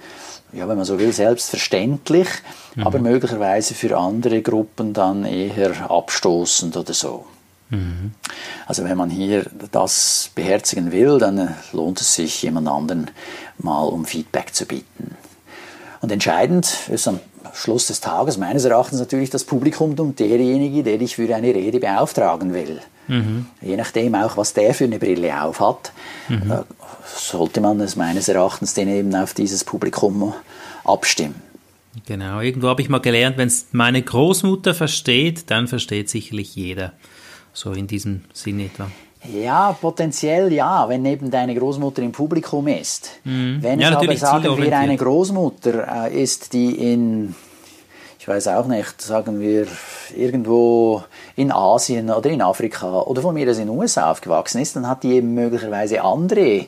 ja, 0.51 0.67
wenn 0.67 0.77
man 0.77 0.85
so 0.85 0.99
will, 0.99 1.11
selbstverständlich, 1.11 2.27
mhm. 2.75 2.83
aber 2.83 2.99
möglicherweise 2.99 3.73
für 3.73 3.97
andere 3.97 4.41
Gruppen 4.41 4.93
dann 4.93 5.25
eher 5.25 5.89
abstoßend 5.89 6.75
oder 6.77 6.93
so. 6.93 7.25
Mhm. 7.69 8.11
Also 8.67 8.83
wenn 8.83 8.97
man 8.97 9.09
hier 9.09 9.45
das 9.71 10.31
beherzigen 10.35 10.91
will, 10.91 11.17
dann 11.19 11.55
lohnt 11.73 12.01
es 12.01 12.15
sich, 12.15 12.41
jemand 12.43 12.67
anderen 12.67 13.11
mal 13.57 13.83
um 13.83 14.05
Feedback 14.05 14.53
zu 14.53 14.65
bieten. 14.65 15.15
Und 16.01 16.11
entscheidend 16.11 16.71
ist 16.89 17.07
am 17.07 17.19
Schluss 17.53 17.87
des 17.87 18.01
Tages 18.01 18.37
meines 18.37 18.65
Erachtens 18.65 18.99
natürlich 18.99 19.29
das 19.29 19.43
Publikum 19.43 19.97
und 19.97 20.19
derjenige, 20.19 20.83
der 20.83 20.97
dich 20.97 21.15
für 21.15 21.33
eine 21.33 21.53
Rede 21.53 21.79
beauftragen 21.79 22.53
will. 22.53 22.79
Mhm. 23.07 23.47
Je 23.61 23.77
nachdem 23.77 24.15
auch, 24.15 24.37
was 24.37 24.53
der 24.53 24.73
für 24.73 24.85
eine 24.85 24.99
Brille 24.99 25.41
auf 25.41 25.59
hat, 25.59 25.91
mhm. 26.27 26.51
Äh, 26.51 26.63
sollte 27.05 27.61
man 27.61 27.79
es 27.79 27.95
meines 27.95 28.27
Erachtens 28.27 28.73
den 28.73 28.89
eben 28.89 29.15
auf 29.15 29.33
dieses 29.33 29.63
Publikum 29.63 30.33
abstimmen. 30.83 31.35
Genau, 32.05 32.41
irgendwo 32.41 32.67
habe 32.67 32.81
ich 32.81 32.89
mal 32.89 32.99
gelernt, 32.99 33.37
wenn 33.37 33.47
es 33.47 33.67
meine 33.71 34.01
Großmutter 34.01 34.73
versteht, 34.73 35.49
dann 35.49 35.67
versteht 35.67 36.09
sicherlich 36.09 36.55
jeder. 36.55 36.93
So 37.55 37.71
in 37.71 37.87
diesem 37.87 38.21
Sinn 38.33 38.59
etwa. 38.59 38.91
Ja, 39.33 39.71
potenziell 39.71 40.53
ja, 40.53 40.87
wenn 40.87 41.05
eben 41.05 41.31
deine 41.31 41.55
Großmutter 41.55 42.01
im 42.03 42.11
Publikum 42.11 42.67
ist. 42.67 43.09
Mhm. 43.23 43.57
Wenn 43.61 43.79
ja, 43.79 43.89
es 43.89 43.95
aber, 43.95 44.17
sagen 44.17 44.57
wir, 44.57 44.77
eine 44.77 44.97
Großmutter 44.97 46.07
äh, 46.07 46.21
ist, 46.21 46.53
die 46.53 46.91
in, 46.93 47.33
ich 48.19 48.27
weiß 48.27 48.49
auch 48.49 48.67
nicht, 48.67 49.01
sagen 49.01 49.39
wir, 49.39 49.67
irgendwo 50.15 51.03
in 51.35 51.51
Asien 51.51 52.11
oder 52.11 52.29
in 52.29 52.41
Afrika 52.41 53.01
oder 53.01 53.21
von 53.21 53.33
mir 53.33 53.49
aus 53.49 53.57
in 53.57 53.67
den 53.67 53.77
USA 53.77 54.11
aufgewachsen 54.11 54.61
ist, 54.61 54.75
dann 54.75 54.87
hat 54.87 55.03
die 55.03 55.13
eben 55.13 55.33
möglicherweise 55.33 56.03
andere 56.03 56.41
äh, 56.41 56.67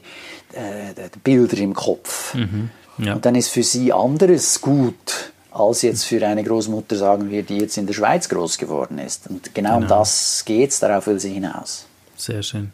Bilder 1.24 1.58
im 1.58 1.74
Kopf. 1.74 2.34
Mhm. 2.34 2.70
Ja. 2.98 3.14
Und 3.14 3.26
dann 3.26 3.36
ist 3.36 3.50
für 3.50 3.64
sie 3.64 3.94
anderes 3.94 4.62
gut 4.62 5.32
als 5.60 5.82
jetzt 5.82 6.04
für 6.06 6.26
eine 6.26 6.44
Großmutter, 6.44 6.96
sagen 6.96 7.30
wir, 7.30 7.44
die 7.44 7.58
jetzt 7.58 7.78
in 7.78 7.88
der 7.88 7.94
Schweiz 7.94 8.30
groß 8.30 8.58
geworden 8.58 9.00
ist. 9.00 9.28
Und 9.28 9.54
genau, 9.54 9.76
genau. 9.76 9.82
um 9.82 9.88
das 9.88 10.44
geht 10.46 10.70
es, 10.70 10.80
darauf 10.80 11.08
will 11.08 11.20
sie 11.20 11.34
hinaus. 11.34 11.86
Sehr 12.16 12.44
schön. 12.44 12.72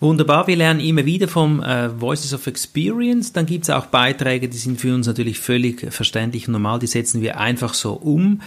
Wunderbar, 0.00 0.46
wir 0.46 0.56
lernen 0.56 0.80
immer 0.80 1.04
wieder 1.04 1.28
vom 1.28 1.62
äh, 1.62 1.90
Voices 2.00 2.32
of 2.32 2.46
Experience. 2.46 3.34
Dann 3.34 3.44
gibt 3.44 3.64
es 3.64 3.70
auch 3.70 3.86
Beiträge, 3.86 4.48
die 4.48 4.56
sind 4.56 4.80
für 4.80 4.94
uns 4.94 5.06
natürlich 5.06 5.38
völlig 5.38 5.92
verständlich 5.92 6.48
und 6.48 6.52
normal, 6.52 6.78
die 6.78 6.86
setzen 6.86 7.20
wir 7.20 7.38
einfach 7.38 7.74
so 7.74 7.92
um. 7.92 8.40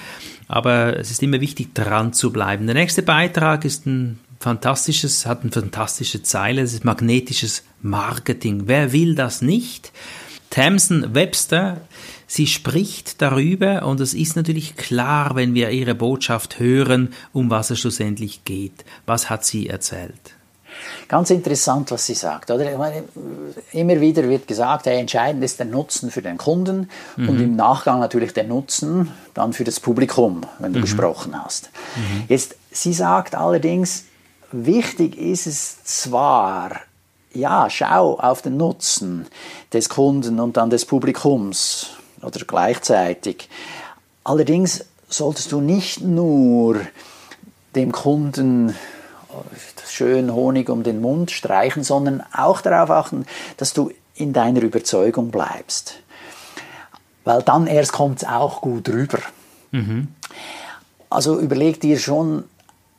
Aber 0.47 0.97
es 0.97 1.11
ist 1.11 1.21
immer 1.21 1.41
wichtig, 1.41 1.75
dran 1.75 2.11
zu 2.11 2.31
bleiben. 2.31 2.65
Der 2.65 2.73
nächste 2.73 3.03
Beitrag 3.03 3.65
ist 3.65 3.85
ein 3.85 4.19
fantastisches, 4.39 5.27
hat 5.27 5.43
eine 5.43 5.51
fantastische 5.51 6.23
Zeile, 6.23 6.63
es 6.63 6.73
ist 6.73 6.85
magnetisches 6.85 7.63
Marketing. 7.83 8.63
Wer 8.65 8.91
will 8.91 9.13
das 9.13 9.43
nicht? 9.43 9.91
Tamsin 10.49 11.13
Webster 11.13 11.81
Sie 12.27 12.47
spricht 12.47 13.21
darüber 13.21 13.85
und 13.85 13.99
es 13.99 14.13
ist 14.13 14.35
natürlich 14.35 14.75
klar, 14.75 15.35
wenn 15.35 15.53
wir 15.53 15.69
ihre 15.69 15.95
Botschaft 15.95 16.59
hören, 16.59 17.13
um 17.31 17.49
was 17.49 17.69
es 17.69 17.79
schlussendlich 17.79 18.43
geht. 18.45 18.85
Was 19.05 19.29
hat 19.29 19.45
sie 19.45 19.67
erzählt? 19.67 20.35
Ganz 21.07 21.29
interessant, 21.29 21.91
was 21.91 22.05
sie 22.05 22.13
sagt. 22.13 22.49
Oder? 22.51 22.77
Meine, 22.77 23.03
immer 23.71 23.99
wieder 23.99 24.27
wird 24.27 24.47
gesagt, 24.47 24.85
hey, 24.85 24.99
entscheidend 24.99 25.43
ist 25.43 25.59
der 25.59 25.65
Nutzen 25.65 26.11
für 26.11 26.21
den 26.21 26.37
Kunden 26.37 26.89
mhm. 27.15 27.29
und 27.29 27.39
im 27.39 27.55
Nachgang 27.55 27.99
natürlich 27.99 28.33
der 28.33 28.45
Nutzen 28.45 29.11
dann 29.33 29.53
für 29.53 29.63
das 29.63 29.79
Publikum, 29.79 30.41
wenn 30.59 30.73
du 30.73 30.79
mhm. 30.79 30.83
gesprochen 30.83 31.41
hast. 31.43 31.69
Mhm. 31.95 32.23
Jetzt, 32.29 32.55
sie 32.71 32.93
sagt 32.93 33.35
allerdings, 33.35 34.05
wichtig 34.51 35.17
ist 35.17 35.47
es 35.47 35.83
zwar, 35.83 36.71
ja, 37.33 37.69
schau 37.69 38.19
auf 38.19 38.41
den 38.41 38.57
Nutzen 38.57 39.27
des 39.71 39.89
Kunden 39.89 40.39
und 40.39 40.57
dann 40.57 40.69
des 40.69 40.85
Publikums 40.85 41.91
oder 42.23 42.39
gleichzeitig. 42.45 43.49
Allerdings 44.23 44.85
solltest 45.09 45.51
du 45.51 45.61
nicht 45.61 46.01
nur 46.01 46.81
dem 47.75 47.91
Kunden 47.91 48.75
schön 49.87 50.33
Honig 50.33 50.69
um 50.69 50.83
den 50.83 51.01
Mund 51.01 51.31
streichen, 51.31 51.83
sondern 51.83 52.23
auch 52.35 52.61
darauf 52.61 52.89
achten, 52.89 53.25
dass 53.57 53.73
du 53.73 53.91
in 54.15 54.33
deiner 54.33 54.61
Überzeugung 54.61 55.31
bleibst. 55.31 55.99
Weil 57.23 57.41
dann 57.41 57.67
erst 57.67 57.93
kommt 57.93 58.23
es 58.23 58.27
auch 58.27 58.61
gut 58.61 58.89
rüber. 58.89 59.19
Mhm. 59.71 60.09
Also 61.09 61.39
überleg 61.39 61.79
dir 61.79 61.97
schon 61.99 62.43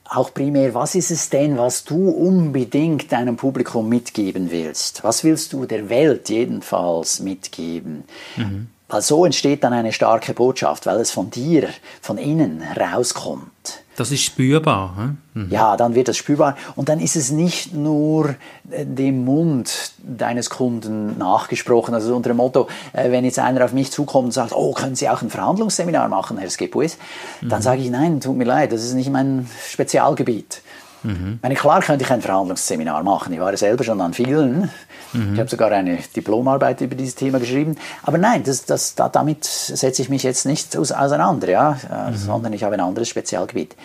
auch 0.05 0.33
primär, 0.33 0.75
was 0.75 0.95
ist 0.95 1.11
es 1.11 1.31
denn, 1.31 1.59
was 1.59 1.85
du 1.85 2.11
unbedingt 2.11 3.11
deinem 3.11 3.37
Publikum 3.37 3.89
mitgeben 3.89 4.51
willst? 4.51 5.03
Was 5.03 5.25
willst 5.25 5.53
du 5.53 5.67
der 5.67 5.89
Welt 5.89 6.29
jedenfalls 6.29 7.21
mitgeben? 7.21 8.05
Mhm. 8.37 8.69
Weil 8.95 9.03
so 9.03 9.25
entsteht 9.25 9.65
dann 9.65 9.73
eine 9.73 9.93
starke 9.93 10.35
Botschaft, 10.35 10.87
weil 10.87 11.01
es 11.01 11.11
von 11.11 11.29
dir, 11.29 11.67
von 12.01 12.17
innen 12.17 12.63
rauskommt. 12.63 13.83
Das 13.97 14.13
ist 14.13 14.23
spürbar. 14.23 14.95
Hm? 14.97 15.19
Mhm. 15.35 15.51
Ja, 15.51 15.77
dann 15.77 15.97
wird 15.97 16.07
das 16.07 16.17
spürbar. 16.17 16.57
Und 16.77 16.89
dann 16.89 17.01
ist 17.01 17.17
es 17.17 17.33
nicht 17.33 17.75
nur 17.75 18.37
äh, 18.71 18.87
dem 18.87 19.25
Mund 19.25 19.91
deines 19.99 20.49
Kunden 20.49 21.19
nachgesprochen. 21.19 21.93
Also 21.93 22.15
unter 22.15 22.29
dem 22.29 22.37
Motto, 22.37 22.69
äh, 22.93 23.11
wenn 23.11 23.25
jetzt 23.25 23.41
einer 23.41 23.65
auf 23.65 23.73
mich 23.73 23.91
zukommt 23.91 24.27
und 24.27 24.31
sagt, 24.31 24.53
oh, 24.53 24.73
können 24.75 24.95
Sie 24.95 25.09
auch 25.09 25.23
ein 25.23 25.31
Verhandlungsseminar 25.31 26.07
machen, 26.07 26.39
Herr 26.39 26.49
Skepuis? 26.49 26.97
Mhm. 27.41 27.49
Dann 27.49 27.63
sage 27.63 27.83
ich, 27.83 27.91
nein, 27.91 28.21
tut 28.21 28.37
mir 28.37 28.45
leid, 28.45 28.71
das 28.71 28.85
ist 28.85 28.95
nicht 28.95 29.11
mein 29.11 29.51
Spezialgebiet. 29.71 30.63
Mhm. 31.05 31.39
Meine, 31.43 31.55
klar 31.55 31.83
könnte 31.83 32.05
ich 32.05 32.11
ein 32.11 32.23
Verhandlungsseminar 32.23 33.03
machen. 33.03 33.33
Ich 33.33 33.41
war 33.41 33.57
selber 33.57 33.85
schon 33.85 34.01
an 34.01 34.15
vielen. 34.15 34.71
Mhm. 35.13 35.35
Ich 35.35 35.41
habe 35.41 35.49
sogar 35.49 35.71
eine 35.71 35.99
Diplomarbeit 36.17 36.81
über 36.81 36.95
dieses 36.95 37.15
Thema 37.15 37.39
geschrieben. 37.39 37.77
Aber 38.03 38.19
nein, 38.19 38.43
das, 38.43 38.65
das, 38.65 38.95
da, 38.95 39.09
damit 39.09 39.45
setze 39.45 40.03
ich 40.03 40.09
mich 40.09 40.23
jetzt 40.23 40.47
nicht 40.47 40.77
auseinander, 40.77 41.49
ja? 41.49 41.79
Mhm. 42.11 42.17
sondern 42.17 42.53
ich 42.53 42.65
habe 42.65 42.75
ein 42.75 42.81
anderes 42.81 43.09
Spezialgebiet. 43.09 43.77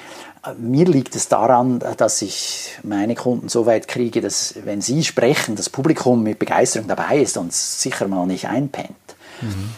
Mir 0.57 0.85
liegt 0.85 1.15
es 1.17 1.27
daran, 1.27 1.79
dass 1.97 2.21
ich 2.21 2.77
meine 2.83 3.13
Kunden 3.15 3.49
so 3.49 3.65
weit 3.65 3.89
kriege, 3.89 4.21
dass 4.21 4.55
wenn 4.63 4.79
sie 4.79 5.03
sprechen, 5.03 5.57
das 5.57 5.69
Publikum 5.69 6.23
mit 6.23 6.39
Begeisterung 6.39 6.87
dabei 6.87 7.17
ist 7.17 7.35
und 7.35 7.51
sicher 7.51 8.07
mal 8.07 8.25
nicht 8.25 8.47
einpennt. 8.47 8.95
Mhm. 9.41 9.71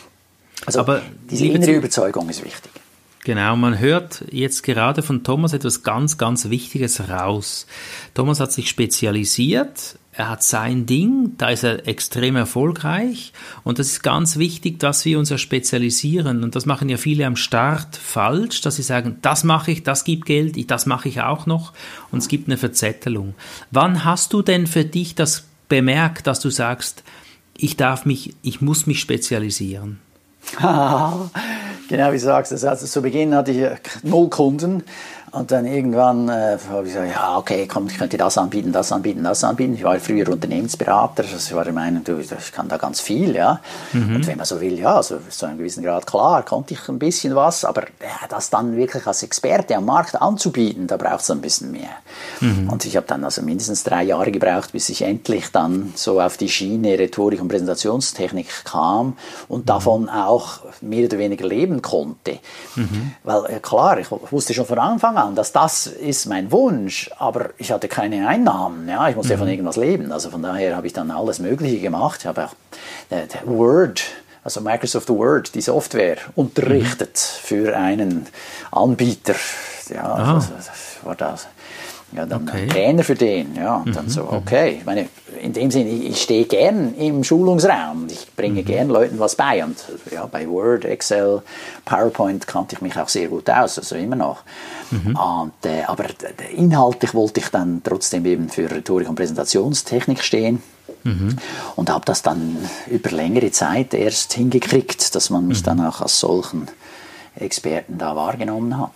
Also 0.67 0.81
Aber 0.81 1.01
diese 1.29 1.47
innere 1.47 1.71
Überzeugung 1.71 2.29
ist 2.29 2.45
wichtig. 2.45 2.71
Genau, 3.23 3.55
man 3.55 3.77
hört 3.77 4.25
jetzt 4.31 4.63
gerade 4.63 5.03
von 5.03 5.23
Thomas 5.23 5.53
etwas 5.53 5.83
ganz, 5.83 6.17
ganz 6.17 6.49
Wichtiges 6.49 7.07
raus. 7.07 7.67
Thomas 8.15 8.39
hat 8.39 8.51
sich 8.51 8.67
spezialisiert, 8.67 9.99
er 10.13 10.29
hat 10.29 10.43
sein 10.43 10.87
Ding, 10.87 11.35
da 11.37 11.49
ist 11.49 11.63
er 11.63 11.87
extrem 11.87 12.35
erfolgreich 12.35 13.31
und 13.63 13.77
das 13.77 13.87
ist 13.87 14.03
ganz 14.03 14.37
wichtig, 14.37 14.79
dass 14.79 15.05
wir 15.05 15.19
uns 15.19 15.29
ja 15.29 15.37
spezialisieren 15.37 16.43
und 16.43 16.55
das 16.55 16.65
machen 16.65 16.89
ja 16.89 16.97
viele 16.97 17.25
am 17.27 17.35
Start 17.35 17.95
falsch, 17.95 18.61
dass 18.61 18.75
sie 18.75 18.83
sagen, 18.83 19.19
das 19.21 19.43
mache 19.43 19.71
ich, 19.71 19.83
das 19.83 20.03
gibt 20.03 20.25
Geld, 20.25 20.69
das 20.71 20.87
mache 20.87 21.07
ich 21.07 21.21
auch 21.21 21.45
noch 21.45 21.73
und 22.11 22.19
es 22.19 22.27
gibt 22.27 22.47
eine 22.47 22.57
Verzettelung. 22.57 23.35
Wann 23.69 24.03
hast 24.03 24.33
du 24.33 24.41
denn 24.41 24.65
für 24.65 24.83
dich 24.83 25.13
das 25.13 25.45
bemerkt, 25.69 26.25
dass 26.25 26.39
du 26.39 26.49
sagst, 26.49 27.03
ich 27.55 27.77
darf 27.77 28.05
mich, 28.05 28.33
ich 28.41 28.61
muss 28.61 28.87
mich 28.87 28.99
spezialisieren? 28.99 29.99
Genau 31.91 32.13
wie 32.13 32.17
du 32.17 32.19
sagst, 32.19 32.53
also 32.53 32.85
zu 32.85 33.01
Beginn 33.01 33.35
hatte 33.35 33.51
ich 33.51 33.67
null 34.03 34.29
Kunden 34.29 34.83
und 35.31 35.51
dann 35.51 35.65
irgendwann 35.65 36.27
äh, 36.27 36.57
habe 36.69 36.87
ich 36.87 36.93
gesagt, 36.93 37.11
ja, 37.13 37.37
okay, 37.37 37.65
komm, 37.65 37.87
ich 37.87 37.97
könnte 37.97 38.17
das 38.17 38.37
anbieten, 38.37 38.73
das 38.73 38.91
anbieten, 38.91 39.23
das 39.23 39.43
anbieten. 39.43 39.75
Ich 39.75 39.83
war 39.83 39.97
früher 39.99 40.27
Unternehmensberater, 40.27 41.23
also 41.23 41.35
ich 41.35 41.55
war 41.55 41.63
der 41.63 41.73
Meinung, 41.73 42.03
du, 42.03 42.19
ich 42.19 42.51
kann 42.51 42.67
da 42.67 42.77
ganz 42.77 42.99
viel, 42.99 43.35
ja. 43.35 43.61
Mhm. 43.93 44.17
Und 44.17 44.27
wenn 44.27 44.35
man 44.35 44.45
so 44.45 44.59
will, 44.59 44.77
ja, 44.77 44.97
also 44.97 45.19
zu 45.29 45.45
einem 45.45 45.57
gewissen 45.57 45.83
Grad, 45.83 46.05
klar, 46.05 46.43
konnte 46.43 46.73
ich 46.73 46.89
ein 46.89 46.99
bisschen 46.99 47.33
was, 47.33 47.63
aber 47.63 47.83
ja, 48.01 48.27
das 48.27 48.49
dann 48.49 48.75
wirklich 48.75 49.07
als 49.07 49.23
Experte 49.23 49.75
am 49.77 49.85
Markt 49.85 50.21
anzubieten, 50.21 50.87
da 50.87 50.97
braucht 50.97 51.21
es 51.21 51.31
ein 51.31 51.39
bisschen 51.39 51.71
mehr. 51.71 51.95
Mhm. 52.41 52.69
Und 52.69 52.83
ich 52.85 52.97
habe 52.97 53.07
dann 53.07 53.23
also 53.23 53.41
mindestens 53.41 53.85
drei 53.85 54.03
Jahre 54.03 54.31
gebraucht, 54.31 54.73
bis 54.73 54.89
ich 54.89 55.01
endlich 55.01 55.49
dann 55.51 55.93
so 55.95 56.19
auf 56.19 56.35
die 56.35 56.49
Schiene 56.49 56.99
Rhetorik 56.99 57.41
und 57.41 57.47
Präsentationstechnik 57.47 58.65
kam 58.65 59.17
und 59.47 59.61
mhm. 59.61 59.65
davon 59.65 60.09
auch 60.09 60.59
mehr 60.81 61.05
oder 61.05 61.17
weniger 61.17 61.47
leben 61.47 61.81
konnte. 61.81 62.39
Mhm. 62.75 63.13
Weil, 63.23 63.45
äh, 63.45 63.59
klar, 63.61 63.97
ich 63.97 64.07
wusste 64.11 64.53
schon 64.53 64.65
von 64.65 64.79
Anfang 64.79 65.15
an, 65.15 65.20
an, 65.21 65.35
dass 65.35 65.51
das 65.51 65.87
ist 65.87 66.25
mein 66.25 66.51
Wunsch, 66.51 67.09
aber 67.17 67.51
ich 67.57 67.71
hatte 67.71 67.87
keine 67.87 68.27
Einnahmen. 68.27 68.87
Ja, 68.87 69.07
ich 69.09 69.15
musste 69.15 69.33
mhm. 69.33 69.39
ja 69.39 69.45
von 69.45 69.47
irgendwas 69.49 69.75
leben. 69.77 70.11
Also 70.11 70.29
von 70.29 70.41
daher 70.41 70.75
habe 70.75 70.87
ich 70.87 70.93
dann 70.93 71.11
alles 71.11 71.39
Mögliche 71.39 71.79
gemacht. 71.79 72.21
Ich 72.21 72.25
habe 72.27 72.45
auch 72.45 72.55
äh, 73.09 73.27
Word, 73.45 74.03
also 74.43 74.61
Microsoft 74.61 75.09
Word, 75.09 75.55
die 75.55 75.61
Software, 75.61 76.17
unterrichtet 76.35 77.15
mhm. 77.15 77.47
für 77.47 77.77
einen 77.77 78.27
Anbieter. 78.71 79.35
Ja, 79.93 80.13
also, 80.13 80.49
das 80.55 80.69
war 81.03 81.15
das. 81.15 81.47
Ja, 82.15 82.25
dann 82.25 82.47
okay. 82.47 82.67
Trainer 82.67 83.03
für 83.03 83.15
den. 83.15 83.55
Ja, 83.55 83.77
und 83.77 83.87
mhm. 83.87 83.93
dann 83.93 84.09
so, 84.09 84.23
okay. 84.29 84.77
Ich 84.79 84.85
meine, 84.85 85.07
in 85.41 85.53
dem 85.53 85.71
Sinne, 85.71 85.89
ich 85.89 86.21
stehe 86.21 86.45
gern 86.45 86.93
im 86.95 87.23
Schulungsraum. 87.23 88.07
Ich 88.09 88.27
bringe 88.35 88.61
mhm. 88.61 88.65
gern 88.65 88.89
Leuten 88.89 89.19
was 89.19 89.35
bei. 89.35 89.63
Und 89.63 89.77
ja, 90.11 90.25
bei 90.25 90.47
Word, 90.47 90.85
Excel, 90.85 91.41
PowerPoint 91.85 92.47
kannte 92.47 92.75
ich 92.75 92.81
mich 92.81 92.97
auch 92.97 93.09
sehr 93.09 93.27
gut 93.27 93.49
aus, 93.49 93.77
also 93.77 93.95
immer 93.95 94.15
noch. 94.15 94.43
Mhm. 94.91 95.15
Und, 95.15 95.65
äh, 95.65 95.83
aber 95.87 96.05
inhaltlich 96.55 97.13
wollte 97.13 97.39
ich 97.39 97.47
dann 97.47 97.81
trotzdem 97.83 98.25
eben 98.25 98.49
für 98.49 98.69
Rhetorik 98.69 99.09
und 99.09 99.15
Präsentationstechnik 99.15 100.23
stehen. 100.23 100.61
Mhm. 101.03 101.37
Und 101.75 101.89
habe 101.89 102.05
das 102.05 102.21
dann 102.21 102.57
über 102.87 103.09
längere 103.09 103.51
Zeit 103.51 103.93
erst 103.93 104.33
hingekriegt, 104.33 105.15
dass 105.15 105.29
man 105.29 105.47
mich 105.47 105.61
mhm. 105.61 105.65
dann 105.65 105.85
auch 105.87 106.01
als 106.01 106.19
solchen 106.19 106.67
Experten 107.35 107.97
da 107.97 108.15
wahrgenommen 108.15 108.77
hat. 108.77 108.91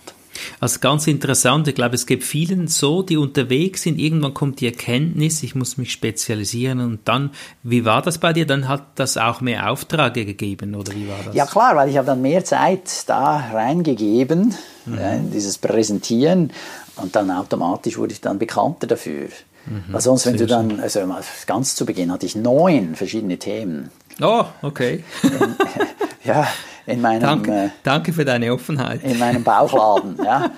Also 0.60 0.80
ganz 0.80 1.06
interessant, 1.06 1.68
ich 1.68 1.74
glaube, 1.74 1.94
es 1.94 2.06
gibt 2.06 2.24
vielen 2.24 2.68
so, 2.68 3.02
die 3.02 3.16
unterwegs 3.16 3.82
sind, 3.82 3.98
irgendwann 3.98 4.34
kommt 4.34 4.60
die 4.60 4.66
Erkenntnis, 4.66 5.42
ich 5.42 5.54
muss 5.54 5.76
mich 5.76 5.92
spezialisieren 5.92 6.80
und 6.80 7.00
dann, 7.04 7.30
wie 7.62 7.84
war 7.84 8.02
das 8.02 8.18
bei 8.18 8.32
dir? 8.32 8.46
Dann 8.46 8.68
hat 8.68 8.82
das 8.96 9.16
auch 9.16 9.40
mehr 9.40 9.70
Aufträge 9.70 10.24
gegeben 10.24 10.74
oder 10.74 10.92
wie 10.94 11.08
war 11.08 11.18
das? 11.24 11.34
Ja 11.34 11.46
klar, 11.46 11.76
weil 11.76 11.88
ich 11.88 11.96
habe 11.96 12.06
dann 12.06 12.22
mehr 12.22 12.44
Zeit 12.44 13.08
da 13.08 13.36
reingegeben, 13.52 14.54
mhm. 14.86 14.94
ja, 14.94 15.16
dieses 15.16 15.58
Präsentieren 15.58 16.52
und 16.96 17.14
dann 17.14 17.30
automatisch 17.30 17.98
wurde 17.98 18.12
ich 18.12 18.20
dann 18.20 18.38
bekannter 18.38 18.86
dafür. 18.86 19.28
Mhm. 19.66 19.84
Weil 19.88 20.00
sonst, 20.00 20.26
wenn 20.26 20.36
du 20.36 20.46
dann, 20.46 20.80
also 20.80 21.00
ganz 21.46 21.74
zu 21.74 21.86
Beginn 21.86 22.12
hatte 22.12 22.26
ich 22.26 22.36
neun 22.36 22.94
verschiedene 22.94 23.38
Themen. 23.38 23.90
Oh, 24.20 24.44
okay. 24.62 25.04
ja, 26.24 26.46
in 26.86 27.00
meinem. 27.00 27.20
Danke, 27.20 27.52
äh, 27.52 27.68
danke 27.82 28.12
für 28.12 28.24
deine 28.24 28.52
Offenheit. 28.52 29.02
In 29.02 29.18
meinem 29.18 29.42
Bauchladen, 29.42 30.18
ja. 30.24 30.50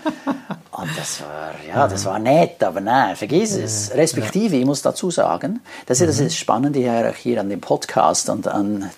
Und 0.71 0.91
das 0.97 1.21
war, 1.23 1.55
ja, 1.67 1.89
das 1.89 2.05
war 2.05 2.21
nett, 2.21 2.63
aber 2.63 2.81
nein, 2.81 3.17
vergiss 3.17 3.57
es. 3.57 3.91
Respektive, 3.93 4.55
ich 4.55 4.65
muss 4.65 4.81
dazu 4.81 5.11
sagen, 5.11 5.61
das 5.87 6.01
ist 6.01 6.21
mhm. 6.21 6.25
das 6.25 6.37
Spannende 6.37 7.13
hier 7.17 7.41
an 7.41 7.51
dem 7.51 7.61
Podcast 7.61 8.31
und 8.31 8.47
an 8.47 8.89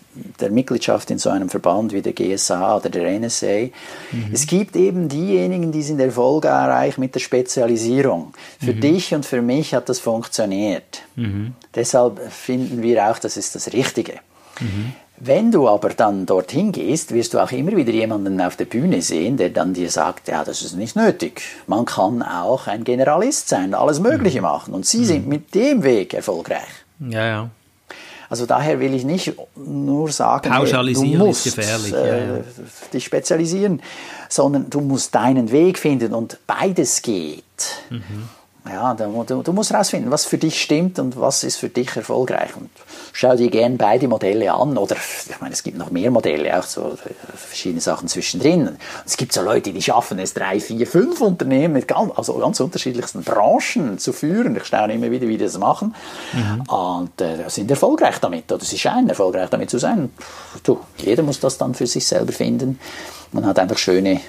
der 0.41 0.51
Mitgliedschaft 0.51 1.11
in 1.11 1.19
so 1.19 1.31
einem 1.31 1.49
Verband 1.49 1.95
wie 1.95 2.03
der 2.03 2.13
GSA 2.13 2.77
oder 2.77 2.91
der 2.91 3.19
NSA. 3.19 3.71
Mhm. 4.11 4.31
Es 4.31 4.47
gibt 4.47 4.77
eben 4.77 5.09
diejenigen, 5.09 5.73
die 5.73 5.83
sind 5.83 6.01
erfolgreich 6.01 6.99
mit 6.99 7.15
der 7.15 7.21
Spezialisierung. 7.21 8.35
Für 8.63 8.75
mhm. 8.75 8.81
dich 8.83 9.15
und 9.15 9.25
für 9.25 9.41
mich 9.41 9.75
hat 9.75 9.89
das 9.89 10.01
funktioniert. 10.01 11.01
Mhm. 11.17 11.55
Deshalb 11.75 12.21
finden 12.31 12.83
wir 12.83 13.11
auch, 13.11 13.19
das 13.19 13.39
ist 13.39 13.55
das 13.55 13.73
Richtige. 13.73 14.21
Mhm. 14.61 14.93
Wenn 15.23 15.53
du 15.53 15.69
aber 15.69 15.91
dann 15.91 16.25
dorthin 16.25 16.73
gehst, 16.73 17.13
wirst 17.13 17.35
du 17.35 17.41
auch 17.41 17.53
immer 17.53 17.77
wieder 17.77 17.93
jemanden 17.93 18.41
auf 18.41 18.57
der 18.57 18.65
Bühne 18.65 19.03
sehen, 19.03 19.37
der 19.37 19.51
dann 19.51 19.75
dir 19.75 19.91
sagt, 19.91 20.29
ja, 20.29 20.45
das 20.45 20.63
ist 20.63 20.77
nicht 20.77 20.97
nötig. 20.97 21.43
Man 21.67 21.85
kann 21.85 22.23
auch 22.23 22.67
ein 22.67 22.85
Generalist 22.85 23.49
sein, 23.49 23.75
alles 23.75 24.01
Mögliche 24.01 24.39
mhm. 24.39 24.45
machen. 24.45 24.75
Und 24.75 24.87
sie 24.87 25.01
mhm. 25.01 25.05
sind 25.05 25.29
mit 25.29 25.55
dem 25.55 25.83
Weg 25.83 26.15
erfolgreich. 26.15 26.69
Ja, 27.01 27.27
ja. 27.27 27.51
Also 28.31 28.47
daher 28.47 28.81
will 28.81 28.95
ich 28.95 29.05
nicht 29.05 29.35
nur 29.57 30.11
sagen, 30.11 30.49
Pauschalisieren 30.49 31.19
du 31.19 31.27
musst, 31.27 31.47
ist 31.47 31.57
gefährlich. 31.57 31.91
Ja, 31.91 32.07
ja. 32.07 32.37
Äh, 32.37 32.43
dich 32.93 33.05
spezialisieren, 33.05 33.83
sondern 34.29 34.71
du 34.71 34.81
musst 34.81 35.15
deinen 35.15 35.51
Weg 35.51 35.79
finden 35.79 36.15
und 36.15 36.39
beides 36.47 37.03
geht. 37.03 37.43
Mhm. 37.91 38.29
Ja, 38.69 38.95
du, 38.95 39.43
du 39.43 39.53
musst 39.53 39.73
herausfinden, 39.73 40.11
was 40.11 40.27
für 40.27 40.37
dich 40.37 40.61
stimmt 40.61 40.99
und 40.99 41.19
was 41.19 41.45
ist 41.45 41.57
für 41.57 41.71
dich 41.71 41.97
erfolgreich. 41.97 42.51
Und 42.57 42.69
schau 43.13 43.35
dir 43.35 43.49
gerne 43.51 43.77
beide 43.77 44.07
Modelle 44.07 44.53
an. 44.53 44.77
Oder 44.77 44.97
ich 44.97 45.41
meine, 45.41 45.55
es 45.55 45.63
gibt 45.63 45.79
noch 45.79 45.91
mehr 45.91 46.11
Modelle, 46.11 46.59
auch 46.59 46.65
so 46.65 46.97
verschiedene 47.37 47.81
Sachen 47.81 48.09
zwischendrin. 48.09 48.77
Es 49.07 49.17
gibt 49.17 49.33
so 49.33 49.43
Leute, 49.43 49.73
die 49.73 49.81
schaffen 49.81 50.19
es, 50.19 50.35
drei, 50.35 50.61
vier, 50.61 50.87
fünf 50.87 51.23
Unternehmen 51.23 51.73
mit 51.75 51.89
ganz, 51.89 52.13
also 52.17 52.35
ganz 52.35 52.61
unterschiedlichsten 52.61 53.23
Branchen 53.23 53.99
zu 53.99 54.13
führen. 54.13 54.55
Ich 54.57 54.65
staune 54.65 54.95
immer 54.95 55.11
wieder, 55.11 55.27
wie 55.27 55.39
die 55.39 55.45
das 55.45 55.57
machen. 55.57 55.95
Mhm. 56.33 56.61
Und 56.63 57.21
äh, 57.21 57.49
sind 57.49 57.71
erfolgreich 57.71 58.19
damit. 58.19 58.53
Oder 58.53 58.65
sie 58.65 58.79
scheinen 58.79 59.09
erfolgreich 59.09 59.49
damit 59.49 59.71
zu 59.71 59.79
sein. 59.79 60.11
Du, 60.63 60.81
jeder 60.99 61.23
muss 61.23 61.41
das 61.41 61.57
dann 61.57 61.75
für 61.75 61.87
sich 61.87 62.07
selber 62.07 62.33
finden. 62.33 62.79
Man 63.33 63.47
hat 63.47 63.59
einfach 63.59 63.79
schöne 63.79 64.21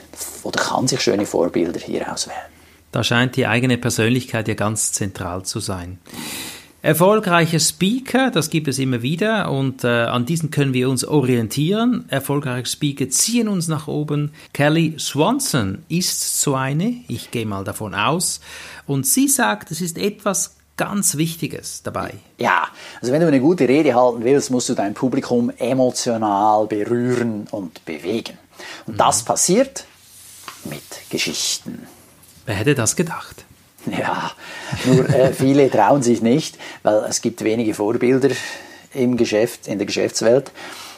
oder 0.43 0.61
kann 0.61 0.87
sich 0.87 1.01
schöne 1.01 1.25
Vorbilder 1.25 1.79
hier 1.79 2.11
auswählen. 2.11 2.60
Da 2.91 3.03
scheint 3.03 3.35
die 3.35 3.47
eigene 3.47 3.77
Persönlichkeit 3.77 4.47
ja 4.47 4.53
ganz 4.53 4.91
zentral 4.91 5.43
zu 5.43 5.59
sein. 5.59 5.99
Erfolgreiche 6.83 7.59
Speaker, 7.59 8.31
das 8.31 8.49
gibt 8.49 8.67
es 8.67 8.79
immer 8.79 9.03
wieder 9.03 9.51
und 9.51 9.83
äh, 9.83 9.87
an 9.87 10.25
diesen 10.25 10.49
können 10.49 10.73
wir 10.73 10.89
uns 10.89 11.05
orientieren. 11.05 12.05
Erfolgreiche 12.07 12.65
Speaker 12.65 13.07
ziehen 13.07 13.47
uns 13.47 13.67
nach 13.67 13.87
oben. 13.87 14.31
Kelly 14.51 14.95
Swanson 14.97 15.83
ist 15.89 16.41
so 16.41 16.55
eine, 16.55 16.95
ich 17.07 17.29
gehe 17.29 17.45
mal 17.45 17.63
davon 17.63 17.93
aus. 17.93 18.41
Und 18.87 19.05
sie 19.05 19.27
sagt, 19.27 19.69
es 19.69 19.79
ist 19.79 19.99
etwas 19.99 20.55
ganz 20.75 21.17
Wichtiges 21.17 21.83
dabei. 21.83 22.15
Ja, 22.39 22.67
also 22.99 23.13
wenn 23.13 23.21
du 23.21 23.27
eine 23.27 23.41
gute 23.41 23.69
Rede 23.69 23.93
halten 23.93 24.23
willst, 24.23 24.49
musst 24.49 24.67
du 24.67 24.73
dein 24.73 24.95
Publikum 24.95 25.51
emotional 25.57 26.65
berühren 26.65 27.47
und 27.51 27.85
bewegen. 27.85 28.39
Und 28.87 28.95
mhm. 28.95 28.97
das 28.97 29.23
passiert 29.23 29.85
mit 30.63 30.81
Geschichten. 31.11 31.85
Wer 32.45 32.55
hätte 32.55 32.75
das 32.75 32.95
gedacht? 32.95 33.45
Ja, 33.85 34.31
nur 34.85 35.09
äh, 35.09 35.33
viele 35.33 35.69
trauen 35.69 36.03
sich 36.03 36.21
nicht, 36.21 36.57
weil 36.83 37.03
es 37.09 37.21
gibt 37.21 37.43
wenige 37.43 37.73
Vorbilder 37.73 38.29
im 38.93 39.17
Geschäft, 39.17 39.67
in 39.67 39.79
der 39.79 39.87
Geschäftswelt. 39.87 40.51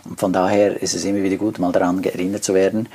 Und 0.05 0.19
von 0.19 0.33
daher 0.33 0.81
ist 0.81 0.93
es 0.93 1.05
immer 1.05 1.23
wieder 1.23 1.37
gut, 1.37 1.59
mal 1.59 1.71
daran 1.71 2.03
erinnert 2.03 2.43
zu 2.43 2.53
werden. 2.53 2.89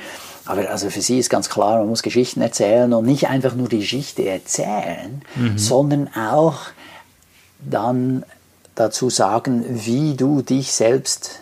Aber 0.45 0.69
also 0.69 0.89
für 0.89 1.01
sie 1.01 1.19
ist 1.19 1.29
ganz 1.29 1.49
klar, 1.49 1.79
man 1.79 1.89
muss 1.89 2.03
Geschichten 2.03 2.41
erzählen 2.41 2.91
und 2.93 3.05
nicht 3.05 3.27
einfach 3.27 3.55
nur 3.55 3.67
die 3.67 3.79
Geschichte 3.79 4.27
erzählen, 4.27 5.21
mhm. 5.35 5.57
sondern 5.57 6.09
auch 6.15 6.59
dann 7.59 8.23
dazu 8.75 9.09
sagen, 9.09 9.65
wie 9.67 10.15
du 10.15 10.41
dich 10.41 10.71
selbst 10.71 11.39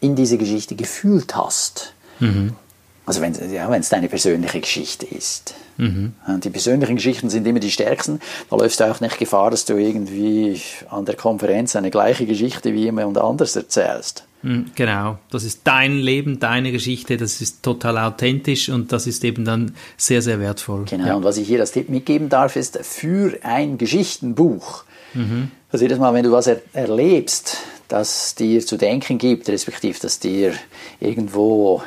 in 0.00 0.16
diese 0.16 0.36
Geschichte 0.36 0.74
gefühlt 0.74 1.36
hast. 1.36 1.94
Mhm. 2.18 2.56
Also 3.04 3.20
wenn 3.20 3.34
ja, 3.52 3.74
es 3.74 3.88
deine 3.88 4.08
persönliche 4.08 4.60
Geschichte 4.60 5.06
ist. 5.06 5.54
Mhm. 5.76 6.12
Die 6.44 6.50
persönlichen 6.50 6.96
Geschichten 6.96 7.30
sind 7.30 7.46
immer 7.46 7.58
die 7.58 7.70
stärksten. 7.70 8.20
Da 8.48 8.56
läufst 8.56 8.78
du 8.78 8.90
auch 8.90 9.00
nicht 9.00 9.18
Gefahr, 9.18 9.50
dass 9.50 9.64
du 9.64 9.76
irgendwie 9.76 10.60
an 10.88 11.04
der 11.04 11.16
Konferenz 11.16 11.74
eine 11.74 11.90
gleiche 11.90 12.26
Geschichte 12.26 12.72
wie 12.74 12.82
jemand 12.82 13.18
anders 13.18 13.56
erzählst. 13.56 14.24
Mhm, 14.42 14.66
genau, 14.74 15.18
das 15.30 15.44
ist 15.44 15.60
dein 15.64 15.98
Leben, 15.98 16.40
deine 16.40 16.72
Geschichte, 16.72 17.16
das 17.16 17.40
ist 17.40 17.62
total 17.62 17.98
authentisch 17.98 18.68
und 18.68 18.90
das 18.90 19.06
ist 19.06 19.24
eben 19.24 19.44
dann 19.44 19.74
sehr, 19.96 20.20
sehr 20.20 20.40
wertvoll. 20.40 20.84
Genau, 20.90 21.06
ja. 21.06 21.14
und 21.14 21.22
was 21.24 21.36
ich 21.36 21.46
hier 21.46 21.60
als 21.60 21.72
Tipp 21.72 21.88
mitgeben 21.88 22.28
darf, 22.28 22.56
ist 22.56 22.78
für 22.82 23.38
ein 23.42 23.78
Geschichtenbuch. 23.78 24.84
Mhm. 25.14 25.50
Also 25.70 25.84
jedes 25.84 25.98
Mal, 25.98 26.12
wenn 26.12 26.24
du 26.24 26.32
was 26.32 26.48
er 26.48 26.60
erlebst, 26.72 27.58
das 27.86 28.34
dir 28.34 28.64
zu 28.64 28.76
denken 28.76 29.18
gibt, 29.18 29.48
respektive 29.48 29.98
das 30.00 30.18
dir 30.18 30.54
irgendwo 30.98 31.82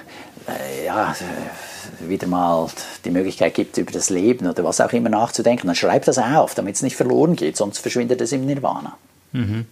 ja, 0.86 1.16
wieder 2.00 2.28
mal 2.28 2.68
die 3.04 3.12
Möglichkeit 3.12 3.54
gibt, 3.54 3.78
über 3.78 3.92
das 3.92 4.10
Leben 4.10 4.48
oder 4.48 4.64
was 4.64 4.82
auch 4.82 4.92
immer 4.94 5.10
nachzudenken, 5.10 5.68
dann 5.68 5.76
schreib 5.76 6.06
das 6.06 6.18
auf, 6.18 6.56
damit 6.56 6.76
es 6.76 6.82
nicht 6.82 6.96
verloren 6.96 7.36
geht, 7.36 7.58
sonst 7.58 7.80
verschwindet 7.80 8.22
es 8.22 8.32
im 8.32 8.46
Nirvana. 8.46 8.98
Mhm. 9.32 9.66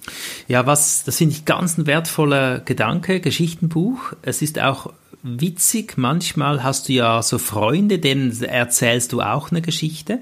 Ja, 0.47 0.65
was, 0.65 1.03
das 1.03 1.17
finde 1.17 1.35
ich 1.35 1.45
ganz 1.45 1.77
ein 1.77 1.87
wertvoller 1.87 2.59
Gedanke, 2.59 3.21
Geschichtenbuch. 3.21 4.13
Es 4.21 4.41
ist 4.41 4.59
auch 4.59 4.91
witzig, 5.23 5.97
manchmal 5.97 6.63
hast 6.63 6.89
du 6.89 6.93
ja 6.93 7.23
so 7.23 7.37
Freunde, 7.37 7.97
denen 7.97 8.43
erzählst 8.43 9.13
du 9.13 9.21
auch 9.21 9.51
eine 9.51 9.61
Geschichte, 9.61 10.19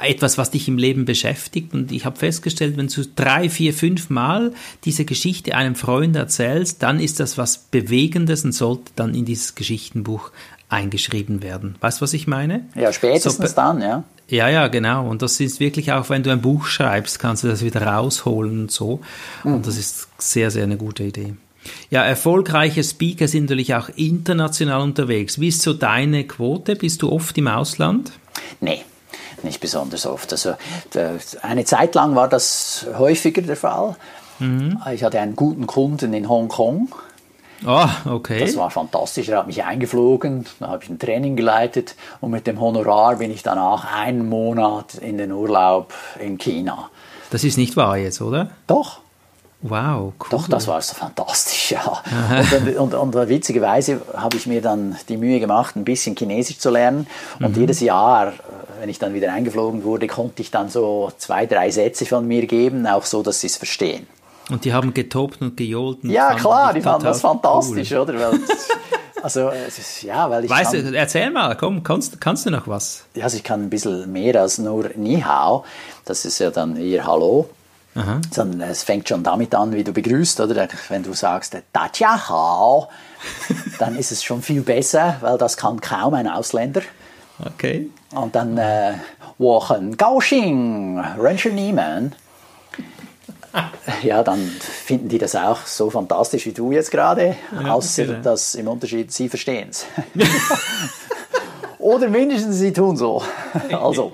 etwas, 0.00 0.36
was 0.38 0.50
dich 0.50 0.68
im 0.68 0.76
Leben 0.76 1.06
beschäftigt. 1.06 1.72
Und 1.72 1.90
ich 1.90 2.04
habe 2.04 2.18
festgestellt, 2.18 2.76
wenn 2.76 2.88
du 2.88 3.06
drei, 3.16 3.48
vier, 3.48 3.72
fünf 3.72 4.10
Mal 4.10 4.52
diese 4.84 5.06
Geschichte 5.06 5.54
einem 5.54 5.74
Freund 5.74 6.14
erzählst, 6.14 6.82
dann 6.82 7.00
ist 7.00 7.20
das 7.20 7.38
was 7.38 7.56
Bewegendes 7.56 8.44
und 8.44 8.52
sollte 8.52 8.92
dann 8.96 9.14
in 9.14 9.24
dieses 9.24 9.54
Geschichtenbuch 9.54 10.30
eingeschrieben 10.68 11.42
werden. 11.42 11.76
Weißt 11.80 12.00
du, 12.00 12.02
was 12.02 12.12
ich 12.12 12.26
meine? 12.26 12.66
Ja, 12.74 12.92
spätestens 12.92 13.50
so, 13.50 13.56
dann, 13.56 13.80
ja. 13.80 14.04
Ja, 14.28 14.48
ja, 14.48 14.68
genau. 14.68 15.08
Und 15.08 15.22
das 15.22 15.38
ist 15.40 15.60
wirklich 15.60 15.92
auch, 15.92 16.08
wenn 16.08 16.22
du 16.22 16.30
ein 16.30 16.40
Buch 16.40 16.66
schreibst, 16.66 17.18
kannst 17.18 17.44
du 17.44 17.48
das 17.48 17.62
wieder 17.62 17.82
rausholen 17.82 18.62
und 18.62 18.70
so. 18.70 19.00
Mhm. 19.42 19.54
Und 19.54 19.66
das 19.66 19.76
ist 19.76 20.08
sehr, 20.18 20.50
sehr 20.50 20.64
eine 20.64 20.76
gute 20.76 21.04
Idee. 21.04 21.34
Ja, 21.90 22.02
erfolgreiche 22.04 22.82
Speaker 22.84 23.28
sind 23.28 23.44
natürlich 23.44 23.74
auch 23.74 23.88
international 23.96 24.80
unterwegs. 24.80 25.40
Wie 25.40 25.48
ist 25.48 25.62
so 25.62 25.72
deine 25.72 26.24
Quote? 26.24 26.76
Bist 26.76 27.02
du 27.02 27.10
oft 27.10 27.36
im 27.38 27.48
Ausland? 27.48 28.12
Nee, 28.60 28.82
nicht 29.42 29.60
besonders 29.60 30.06
oft. 30.06 30.32
Also 30.32 30.54
eine 31.42 31.64
Zeit 31.64 31.94
lang 31.94 32.14
war 32.16 32.28
das 32.28 32.86
häufiger 32.98 33.42
der 33.42 33.56
Fall. 33.56 33.96
Mhm. 34.38 34.80
Ich 34.92 35.04
hatte 35.04 35.20
einen 35.20 35.36
guten 35.36 35.66
Kunden 35.66 36.12
in 36.12 36.28
Hongkong. 36.28 36.88
Ah, 37.64 37.88
oh, 38.04 38.10
okay. 38.14 38.40
Das 38.40 38.56
war 38.56 38.70
fantastisch. 38.70 39.28
Er 39.28 39.38
hat 39.38 39.46
mich 39.46 39.64
eingeflogen, 39.64 40.44
da 40.60 40.68
habe 40.68 40.84
ich 40.84 40.90
ein 40.90 40.98
Training 40.98 41.36
geleitet 41.36 41.94
und 42.20 42.30
mit 42.30 42.46
dem 42.46 42.60
Honorar 42.60 43.16
bin 43.16 43.30
ich 43.30 43.42
danach 43.42 43.90
einen 43.94 44.28
Monat 44.28 44.96
in 44.96 45.16
den 45.16 45.32
Urlaub 45.32 45.94
in 46.18 46.36
China. 46.36 46.90
Das 47.30 47.42
ist 47.42 47.56
nicht 47.56 47.76
wahr 47.76 47.96
jetzt, 47.96 48.20
oder? 48.20 48.50
Doch. 48.66 49.00
Wow, 49.66 50.12
cool. 50.20 50.28
Doch, 50.28 50.46
das 50.46 50.68
war 50.68 50.82
so 50.82 50.94
fantastisch, 50.94 51.70
ja. 51.70 52.02
und, 52.76 52.92
und, 52.92 53.14
und, 53.14 53.28
witzigerweise 53.30 54.02
habe 54.14 54.36
ich 54.36 54.46
mir 54.46 54.60
dann 54.60 54.94
die 55.08 55.16
Mühe 55.16 55.40
gemacht, 55.40 55.74
ein 55.74 55.84
bisschen 55.84 56.14
Chinesisch 56.14 56.58
zu 56.58 56.68
lernen. 56.68 57.06
Und 57.40 57.56
mhm. 57.56 57.62
jedes 57.62 57.80
Jahr, 57.80 58.34
wenn 58.78 58.90
ich 58.90 58.98
dann 58.98 59.14
wieder 59.14 59.32
eingeflogen 59.32 59.82
wurde, 59.82 60.06
konnte 60.06 60.42
ich 60.42 60.50
dann 60.50 60.68
so 60.68 61.10
zwei, 61.16 61.46
drei 61.46 61.70
Sätze 61.70 62.04
von 62.04 62.28
mir 62.28 62.46
geben, 62.46 62.86
auch 62.86 63.06
so, 63.06 63.22
dass 63.22 63.40
sie 63.40 63.46
es 63.46 63.56
verstehen. 63.56 64.06
Und 64.50 64.66
die 64.66 64.74
haben 64.74 64.92
getobt 64.92 65.40
und 65.40 65.56
gejohlt. 65.56 66.04
Und 66.04 66.10
ja, 66.10 66.34
klar, 66.34 66.74
die 66.74 66.82
fanden 66.82 67.06
das 67.06 67.22
fantastisch, 67.22 67.90
cool. 67.92 68.00
oder? 68.00 68.20
Weil, 68.20 68.40
also, 69.22 69.50
ja, 70.02 70.28
weil 70.28 70.44
ich 70.44 70.50
weißt 70.50 70.72
kann, 70.74 70.92
du, 70.92 70.98
erzähl 70.98 71.30
mal, 71.30 71.56
komm, 71.56 71.82
kannst, 71.82 72.20
kannst 72.20 72.44
du 72.44 72.50
noch 72.50 72.68
was? 72.68 73.04
Ja, 73.14 73.24
also 73.24 73.38
ich 73.38 73.44
kann 73.44 73.62
ein 73.62 73.70
bisschen 73.70 74.12
mehr 74.12 74.42
als 74.42 74.58
nur 74.58 74.90
Ni 74.96 75.22
Hao. 75.22 75.64
Das 76.04 76.26
ist 76.26 76.38
ja 76.38 76.50
dann 76.50 76.76
eher 76.76 77.06
Hallo. 77.06 77.48
Aha. 77.94 78.20
sondern 78.30 78.68
es 78.68 78.82
fängt 78.82 79.08
schon 79.08 79.22
damit 79.22 79.54
an, 79.54 79.72
wie 79.72 79.84
du 79.84 79.92
begrüßt, 79.92 80.40
oder? 80.40 80.68
Wenn 80.88 81.04
du 81.04 81.12
sagst, 81.12 81.56
Tatja 81.72 82.28
hao, 82.28 82.88
dann 83.78 83.96
ist 83.96 84.10
es 84.10 84.24
schon 84.24 84.42
viel 84.42 84.62
besser, 84.62 85.16
weil 85.20 85.38
das 85.38 85.56
kann 85.56 85.80
kaum 85.80 86.14
ein 86.14 86.26
Ausländer. 86.26 86.82
Okay. 87.44 87.90
Und 88.12 88.34
dann, 88.34 88.58
äh, 88.58 88.94
Wochen 89.38 89.96
Gaoxing, 89.96 90.98
Ranger 91.18 91.50
Niemann. 91.50 92.14
Ja, 94.02 94.24
dann 94.24 94.40
finden 94.48 95.08
die 95.08 95.18
das 95.18 95.36
auch 95.36 95.64
so 95.64 95.88
fantastisch 95.88 96.44
wie 96.46 96.52
du 96.52 96.72
jetzt 96.72 96.90
gerade, 96.90 97.36
ja, 97.52 97.72
außer 97.72 98.06
genau. 98.06 98.20
dass 98.20 98.56
im 98.56 98.66
Unterschied 98.66 99.12
sie 99.12 99.28
verstehen 99.28 99.68
es. 99.70 99.86
Oder 101.84 102.08
mindestens 102.08 102.56
sie 102.56 102.72
tun 102.72 102.96
so. 102.96 103.22
Also, 103.70 104.12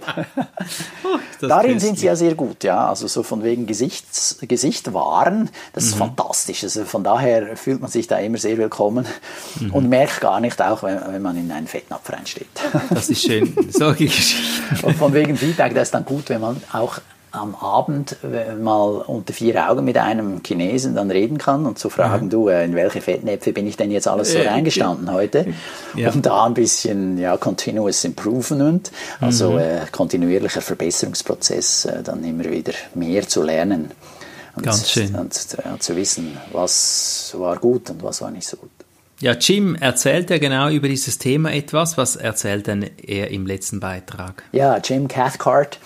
darin 1.41 1.79
sind 1.79 2.01
sie 2.01 2.07
ja 2.07 2.17
sehr 2.17 2.35
gut, 2.35 2.65
ja. 2.65 2.89
Also 2.89 3.07
so 3.07 3.23
von 3.23 3.45
wegen 3.45 3.67
Gesichts, 3.67 4.39
Gesicht 4.43 4.93
wahren, 4.93 5.51
das 5.73 5.85
ist 5.85 5.95
mhm. 5.95 6.01
fantastisch. 6.01 6.65
Also 6.65 6.85
von 6.85 7.05
daher 7.05 7.57
fühlt 7.57 7.81
man 7.81 7.89
sich 7.89 8.09
da 8.09 8.19
immer 8.19 8.39
sehr 8.39 8.59
willkommen 8.59 9.07
mhm. 9.61 9.73
und 9.73 9.89
merkt 9.89 10.21
gar 10.21 10.41
nicht 10.41 10.61
auch, 10.61 10.83
wenn, 10.83 11.01
wenn 11.13 11.23
man 11.23 11.37
in 11.37 11.53
einen 11.53 11.69
Fettnapf 11.69 12.11
reinsteht. 12.13 12.49
Das 12.91 13.09
ist 13.09 13.23
schön, 13.23 13.55
solche 13.71 14.05
Geschichten. 14.07 14.85
Und 14.85 14.97
von 14.97 15.15
wegen 15.15 15.37
Feedback, 15.37 15.73
das 15.73 15.89
ist 15.89 15.95
dann 15.95 16.05
gut, 16.05 16.29
wenn 16.29 16.41
man 16.41 16.61
auch 16.73 16.99
am 17.33 17.55
Abend 17.55 18.17
mal 18.61 19.03
unter 19.07 19.33
vier 19.33 19.69
Augen 19.69 19.85
mit 19.85 19.97
einem 19.97 20.41
Chinesen 20.45 20.95
dann 20.95 21.11
reden 21.11 21.39
kann 21.39 21.67
und 21.67 21.79
zu 21.79 21.89
fragen, 21.89 22.27
mhm. 22.27 22.31
du, 22.31 22.49
äh, 22.49 22.65
in 22.65 22.75
welche 22.75 23.01
Fettnäpfe 23.01 23.53
bin 23.53 23.67
ich 23.67 23.77
denn 23.77 23.91
jetzt 23.91 24.09
alles 24.09 24.33
so 24.33 24.39
reingestanden 24.39 25.13
heute? 25.13 25.47
Ja. 25.95 26.11
Und 26.11 26.27
da 26.27 26.47
ein 26.47 26.55
bisschen 26.55 27.19
ja, 27.19 27.37
Continuous 27.37 28.05
Improvement, 28.05 28.91
also 29.21 29.53
mhm. 29.53 29.59
äh, 29.59 29.81
kontinuierlicher 29.91 30.61
Verbesserungsprozess, 30.61 31.85
äh, 31.87 32.03
dann 32.03 32.25
immer 32.25 32.45
wieder 32.45 32.73
mehr 32.95 33.27
zu 33.27 33.43
lernen. 33.43 33.91
Und, 34.57 34.65
Ganz 34.65 34.91
schön. 34.91 35.15
Und, 35.15 35.19
und 35.19 35.59
äh, 35.59 35.79
zu 35.79 35.97
wissen, 35.97 36.37
was 36.53 37.35
war 37.39 37.57
gut 37.59 37.91
und 37.91 38.03
was 38.03 38.21
war 38.21 38.31
nicht 38.31 38.49
so 38.49 38.57
gut. 38.57 38.71
Ja, 39.21 39.33
Jim, 39.33 39.75
erzählt 39.75 40.31
er 40.31 40.39
genau 40.39 40.71
über 40.71 40.89
dieses 40.89 41.19
Thema 41.19 41.53
etwas? 41.53 41.99
Was 41.99 42.17
erzählt 42.17 42.67
denn 42.67 42.89
er 43.07 43.31
im 43.31 43.47
letzten 43.47 43.79
Beitrag? 43.79 44.45
Ja, 44.53 44.79
Jim 44.79 45.09
Cathcart 45.09 45.79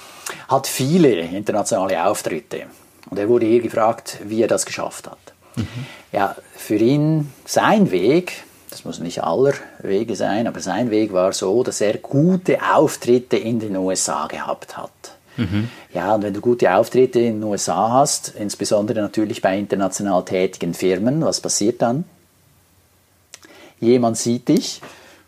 hat 0.47 0.69
viele 0.69 1.19
internationale 1.19 2.07
Auftritte. 2.07 2.67
Und 3.11 3.19
er 3.19 3.29
wurde 3.29 3.47
hier 3.47 3.61
gefragt, 3.61 4.19
wie 4.25 4.41
er 4.41 4.47
das 4.47 4.65
geschafft 4.65 5.09
hat. 5.09 5.19
Mhm. 5.57 5.67
Ja, 6.13 6.37
für 6.55 6.77
ihn, 6.77 7.33
sein 7.45 7.91
Weg, 7.91 8.45
das 8.71 8.85
muss 8.85 9.01
nicht 9.01 9.25
aller 9.25 9.55
Wege 9.83 10.15
sein, 10.15 10.47
aber 10.47 10.61
sein 10.61 10.93
Weg 10.93 11.13
war 11.13 11.33
so, 11.33 11.65
dass 11.65 11.81
er 11.81 11.99
gute 11.99 12.59
Auftritte 12.63 13.37
in 13.37 13.59
den 13.59 13.77
USA 13.77 14.29
gehabt 14.29 14.77
hat. 14.77 14.91
Mhm. 15.37 15.71
Ja, 15.93 16.15
und 16.15 16.23
wenn 16.23 16.35
du 16.35 16.41
gute 16.41 16.73
Auftritte 16.73 17.19
in 17.19 17.41
den 17.41 17.43
USA 17.43 17.91
hast, 17.91 18.33
insbesondere 18.39 19.01
natürlich 19.01 19.43
bei 19.43 19.59
international 19.59 20.25
tätigen 20.25 20.73
Firmen, 20.73 21.21
was 21.23 21.41
passiert 21.41 21.83
dann? 21.83 22.05
Jemand 23.81 24.17
sieht 24.17 24.49
dich 24.49 24.81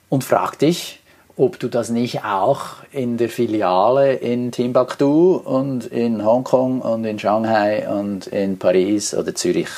und 0.09 0.25
fragt 0.25 0.63
dich, 0.63 1.01
ob 1.37 1.59
du 1.59 1.69
das 1.69 1.91
nicht 1.91 2.25
auch 2.25 2.77
in 2.93 3.19
der 3.19 3.29
Filiale 3.29 4.15
in 4.15 4.53
Timbuktu 4.53 5.37
und 5.37 5.85
in 5.87 6.25
Hongkong 6.25 6.81
und 6.81 7.05
in 7.05 7.19
Shanghai 7.19 7.87
und 7.89 8.27
in 8.27 8.59
Paris 8.59 9.15
oder 9.15 9.35
Zürich 9.35 9.69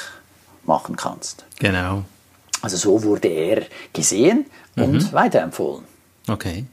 machen 0.64 0.96
kannst. 0.96 1.44
Genau. 1.58 2.04
Also 2.62 2.76
so 2.76 3.02
wurde 3.02 3.28
er 3.28 3.62
gesehen 3.92 4.46
und 4.76 4.92
mhm. 4.92 5.12
weiterempfohlen. 5.12 5.84
Okay, 6.28 6.64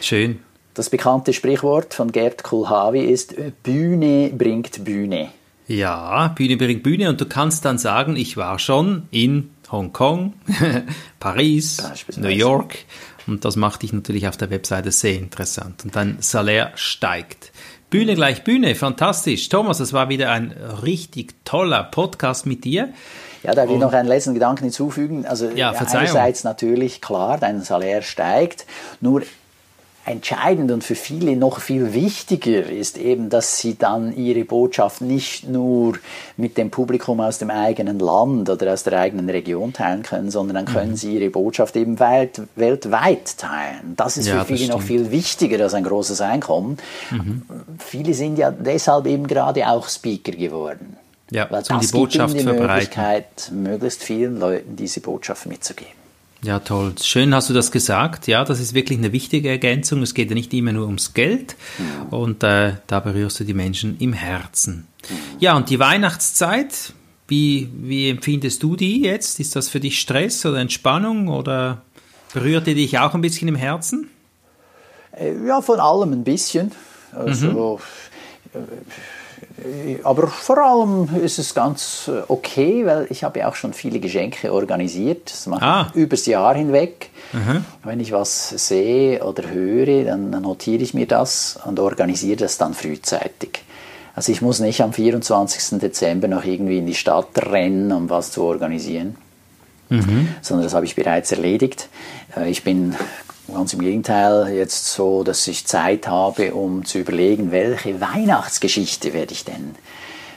schön. 0.00 0.40
Das 0.74 0.90
bekannte 0.90 1.32
Sprichwort 1.32 1.94
von 1.94 2.12
Gerd 2.12 2.42
Kulhavi 2.42 3.00
ist 3.00 3.34
Bühne 3.62 4.30
bringt 4.36 4.84
Bühne. 4.84 5.30
Ja, 5.68 6.28
Bühne 6.28 6.56
bringt 6.56 6.82
Bühne 6.82 7.08
und 7.08 7.20
du 7.20 7.26
kannst 7.26 7.64
dann 7.64 7.78
sagen, 7.78 8.14
ich 8.14 8.36
war 8.36 8.58
schon 8.58 9.08
in 9.10 9.50
Hongkong, 9.70 10.34
Paris, 11.20 11.82
New 12.16 12.28
York 12.28 12.78
und 13.26 13.44
das 13.44 13.56
macht 13.56 13.82
dich 13.82 13.92
natürlich 13.92 14.28
auf 14.28 14.36
der 14.36 14.50
Webseite 14.50 14.92
sehr 14.92 15.14
interessant. 15.14 15.84
Und 15.84 15.96
dein 15.96 16.18
Salär 16.20 16.72
steigt. 16.76 17.52
Bühne 17.90 18.14
gleich 18.14 18.44
Bühne, 18.44 18.74
fantastisch. 18.74 19.48
Thomas, 19.48 19.78
das 19.78 19.92
war 19.92 20.08
wieder 20.08 20.30
ein 20.30 20.52
richtig 20.82 21.34
toller 21.44 21.84
Podcast 21.84 22.46
mit 22.46 22.64
dir. 22.64 22.92
Ja, 23.42 23.54
da 23.54 23.68
will 23.68 23.74
ich 23.74 23.80
noch 23.80 23.92
einen 23.92 24.08
letzten 24.08 24.34
Gedanken 24.34 24.64
hinzufügen. 24.64 25.24
Also 25.24 25.50
ja, 25.50 25.70
einerseits 25.70 26.42
natürlich 26.42 27.00
klar, 27.00 27.38
dein 27.38 27.62
Salär 27.62 28.02
steigt, 28.02 28.66
nur 29.00 29.22
entscheidend 30.06 30.70
und 30.70 30.84
für 30.84 30.94
viele 30.94 31.36
noch 31.36 31.60
viel 31.60 31.92
wichtiger 31.92 32.64
ist 32.64 32.96
eben, 32.96 33.28
dass 33.28 33.58
sie 33.58 33.76
dann 33.76 34.16
ihre 34.16 34.44
Botschaft 34.44 35.00
nicht 35.00 35.48
nur 35.48 35.98
mit 36.36 36.56
dem 36.56 36.70
Publikum 36.70 37.20
aus 37.20 37.38
dem 37.38 37.50
eigenen 37.50 37.98
Land 37.98 38.48
oder 38.48 38.72
aus 38.72 38.84
der 38.84 39.00
eigenen 39.00 39.28
Region 39.28 39.72
teilen 39.72 40.02
können, 40.02 40.30
sondern 40.30 40.54
dann 40.54 40.64
können 40.72 40.92
mhm. 40.92 40.96
sie 40.96 41.16
ihre 41.16 41.30
Botschaft 41.30 41.74
eben 41.76 41.98
welt, 41.98 42.40
weltweit 42.54 43.36
teilen. 43.36 43.94
Das 43.96 44.16
ist 44.16 44.28
ja, 44.28 44.44
für 44.44 44.56
viele 44.56 44.68
noch 44.72 44.82
viel 44.82 45.10
wichtiger 45.10 45.62
als 45.62 45.74
ein 45.74 45.84
großes 45.84 46.20
Einkommen. 46.20 46.78
Mhm. 47.10 47.42
Viele 47.78 48.14
sind 48.14 48.38
ja 48.38 48.52
deshalb 48.52 49.06
eben 49.06 49.26
gerade 49.26 49.68
auch 49.68 49.88
Speaker 49.88 50.32
geworden. 50.32 50.96
Ja, 51.30 51.50
Weil 51.50 51.64
um 51.70 51.78
das 51.80 51.88
die 51.88 51.96
Botschaft 51.96 52.34
gibt 52.34 52.46
ihnen 52.46 52.56
die 52.56 52.62
Möglichkeit, 52.62 53.50
möglichst 53.50 54.04
vielen 54.04 54.38
Leuten 54.38 54.76
diese 54.76 55.00
Botschaft 55.00 55.46
mitzugeben. 55.46 56.05
Ja, 56.46 56.60
toll. 56.60 56.94
Schön 57.02 57.34
hast 57.34 57.50
du 57.50 57.54
das 57.54 57.72
gesagt. 57.72 58.28
Ja, 58.28 58.44
das 58.44 58.60
ist 58.60 58.72
wirklich 58.72 59.00
eine 59.00 59.10
wichtige 59.10 59.48
Ergänzung. 59.48 60.00
Es 60.02 60.14
geht 60.14 60.28
ja 60.28 60.34
nicht 60.34 60.54
immer 60.54 60.72
nur 60.72 60.86
ums 60.86 61.12
Geld 61.12 61.56
und 62.10 62.44
äh, 62.44 62.74
da 62.86 63.00
berührst 63.00 63.40
du 63.40 63.44
die 63.44 63.52
Menschen 63.52 63.96
im 63.98 64.12
Herzen. 64.12 64.86
Ja, 65.40 65.56
und 65.56 65.70
die 65.70 65.80
Weihnachtszeit, 65.80 66.92
wie, 67.26 67.68
wie 67.74 68.08
empfindest 68.10 68.62
du 68.62 68.76
die 68.76 69.02
jetzt? 69.02 69.40
Ist 69.40 69.56
das 69.56 69.68
für 69.68 69.80
dich 69.80 69.98
Stress 69.98 70.46
oder 70.46 70.58
Entspannung 70.58 71.26
oder 71.26 71.82
berührt 72.32 72.68
die 72.68 72.74
dich 72.74 72.96
auch 73.00 73.14
ein 73.14 73.22
bisschen 73.22 73.48
im 73.48 73.56
Herzen? 73.56 74.08
Äh, 75.10 75.34
ja, 75.44 75.60
von 75.60 75.80
allem 75.80 76.12
ein 76.12 76.22
bisschen. 76.22 76.70
Also, 77.10 77.78
mhm. 78.54 78.62
Aber 80.04 80.28
vor 80.28 80.58
allem 80.58 81.08
ist 81.22 81.38
es 81.38 81.54
ganz 81.54 82.08
äh, 82.08 82.22
okay, 82.28 82.86
weil 82.86 83.06
ich 83.10 83.24
habe 83.24 83.40
ja 83.40 83.48
auch 83.48 83.54
schon 83.54 83.72
viele 83.72 84.00
Geschenke 84.00 84.52
organisiert. 84.52 85.30
Das 85.30 85.46
mache 85.46 85.64
ah. 85.64 85.86
ich 85.90 85.96
übers 85.96 86.26
Jahr 86.26 86.54
hinweg. 86.54 87.10
Mhm. 87.32 87.64
Wenn 87.82 88.00
ich 88.00 88.12
was 88.12 88.50
sehe 88.50 89.24
oder 89.24 89.48
höre, 89.50 90.04
dann, 90.04 90.30
notiere 90.30 90.82
ich 90.82 90.94
mir 90.94 91.06
das 91.06 91.58
und 91.64 91.80
organisiere 91.80 92.36
das 92.36 92.58
dann 92.58 92.74
frühzeitig. 92.74 93.62
Also 94.14 94.32
ich 94.32 94.40
muss 94.40 94.60
nicht 94.60 94.80
am 94.80 94.92
24. 94.92 95.78
Dezember 95.80 96.28
noch 96.28 96.44
irgendwie 96.44 96.78
in 96.78 96.86
die 96.86 96.94
Stadt 96.94 97.28
rennen, 97.36 97.92
um 97.92 98.08
was 98.08 98.30
zu 98.30 98.42
organisieren. 98.42 99.16
Mhm. 99.88 100.28
sondern 100.42 100.64
das 100.64 100.74
habe 100.74 100.84
ich 100.84 100.96
bereits 100.96 101.30
erledigt. 101.30 101.88
Äh, 102.36 102.50
ich 102.50 102.64
bin 102.64 102.96
Ganz 103.48 103.72
im 103.74 103.80
Gegenteil, 103.80 104.52
jetzt 104.54 104.92
so, 104.92 105.22
dass 105.22 105.46
ich 105.46 105.66
Zeit 105.66 106.08
habe, 106.08 106.54
um 106.54 106.84
zu 106.84 106.98
überlegen, 106.98 107.52
welche 107.52 108.00
Weihnachtsgeschichte 108.00 109.12
werde 109.12 109.32
ich 109.32 109.44
denn 109.44 109.76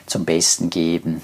zum 0.05 0.25
Besten 0.25 0.69
geben 0.69 1.21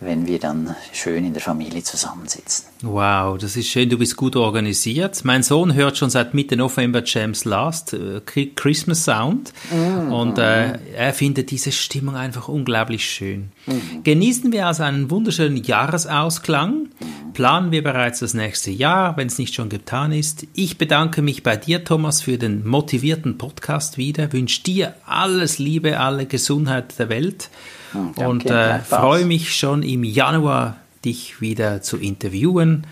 wenn 0.00 0.26
wir 0.28 0.38
dann 0.38 0.76
schön 0.92 1.24
in 1.24 1.32
der 1.32 1.42
Familie 1.42 1.82
zusammensitzen. 1.82 2.66
Wow, 2.82 3.36
das 3.36 3.56
ist 3.56 3.68
schön, 3.68 3.90
du 3.90 3.98
bist 3.98 4.16
gut 4.16 4.36
organisiert. 4.36 5.24
Mein 5.24 5.42
Sohn 5.42 5.74
hört 5.74 5.98
schon 5.98 6.10
seit 6.10 6.34
Mitte 6.34 6.56
November 6.56 7.02
James 7.04 7.44
Last, 7.44 7.94
äh, 7.94 8.20
Christmas 8.54 9.04
Sound, 9.04 9.52
mm, 9.72 10.12
und 10.12 10.38
äh, 10.38 10.78
er 10.94 11.12
findet 11.12 11.50
diese 11.50 11.72
Stimmung 11.72 12.14
einfach 12.14 12.46
unglaublich 12.46 13.10
schön. 13.10 13.50
Mm. 13.66 14.04
Genießen 14.04 14.52
wir 14.52 14.68
also 14.68 14.84
einen 14.84 15.10
wunderschönen 15.10 15.56
Jahresausklang, 15.56 16.90
planen 17.32 17.72
wir 17.72 17.82
bereits 17.82 18.20
das 18.20 18.34
nächste 18.34 18.70
Jahr, 18.70 19.16
wenn 19.16 19.26
es 19.26 19.38
nicht 19.38 19.54
schon 19.54 19.68
getan 19.68 20.12
ist. 20.12 20.46
Ich 20.54 20.78
bedanke 20.78 21.22
mich 21.22 21.42
bei 21.42 21.56
dir, 21.56 21.82
Thomas, 21.82 22.22
für 22.22 22.38
den 22.38 22.64
motivierten 22.64 23.36
Podcast 23.36 23.98
wieder, 23.98 24.32
wünsche 24.32 24.62
dir 24.62 24.94
alles 25.06 25.58
Liebe, 25.58 25.98
alle 25.98 26.26
Gesundheit 26.26 26.96
der 27.00 27.08
Welt 27.08 27.50
Okay, 27.94 28.26
und 28.26 28.46
äh, 28.46 28.80
freue 28.80 29.24
mich 29.24 29.54
schon 29.54 29.82
im 29.82 30.04
Januar, 30.04 30.76
dich 31.04 31.40
wieder 31.40 31.82
zu 31.82 31.96
interviewen. 31.96 32.86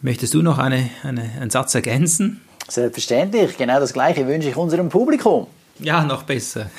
Möchtest 0.00 0.34
du 0.34 0.42
noch 0.42 0.58
eine, 0.58 0.90
eine, 1.02 1.22
einen 1.40 1.50
Satz 1.50 1.74
ergänzen? 1.74 2.40
Selbstverständlich, 2.68 3.56
genau 3.56 3.78
das 3.78 3.92
Gleiche 3.92 4.26
wünsche 4.26 4.48
ich 4.48 4.56
unserem 4.56 4.88
Publikum. 4.88 5.46
Ja, 5.78 6.04
noch 6.04 6.22
besser. 6.22 6.70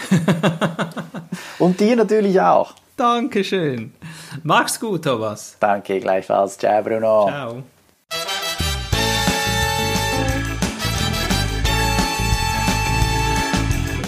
Und 1.59 1.79
dir 1.79 1.95
natürlich 1.95 2.39
auch. 2.39 2.73
Dankeschön. 2.95 3.93
Mach's 4.43 4.79
gut, 4.79 5.03
Thomas. 5.03 5.57
Danke, 5.59 5.99
gleichfalls. 5.99 6.57
Ciao, 6.57 6.83
Bruno. 6.83 7.27
Ciao. 7.27 7.63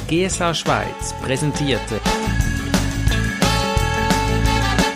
GSA 0.08 0.54
Schweiz 0.54 1.15
präsentierte 1.23 1.99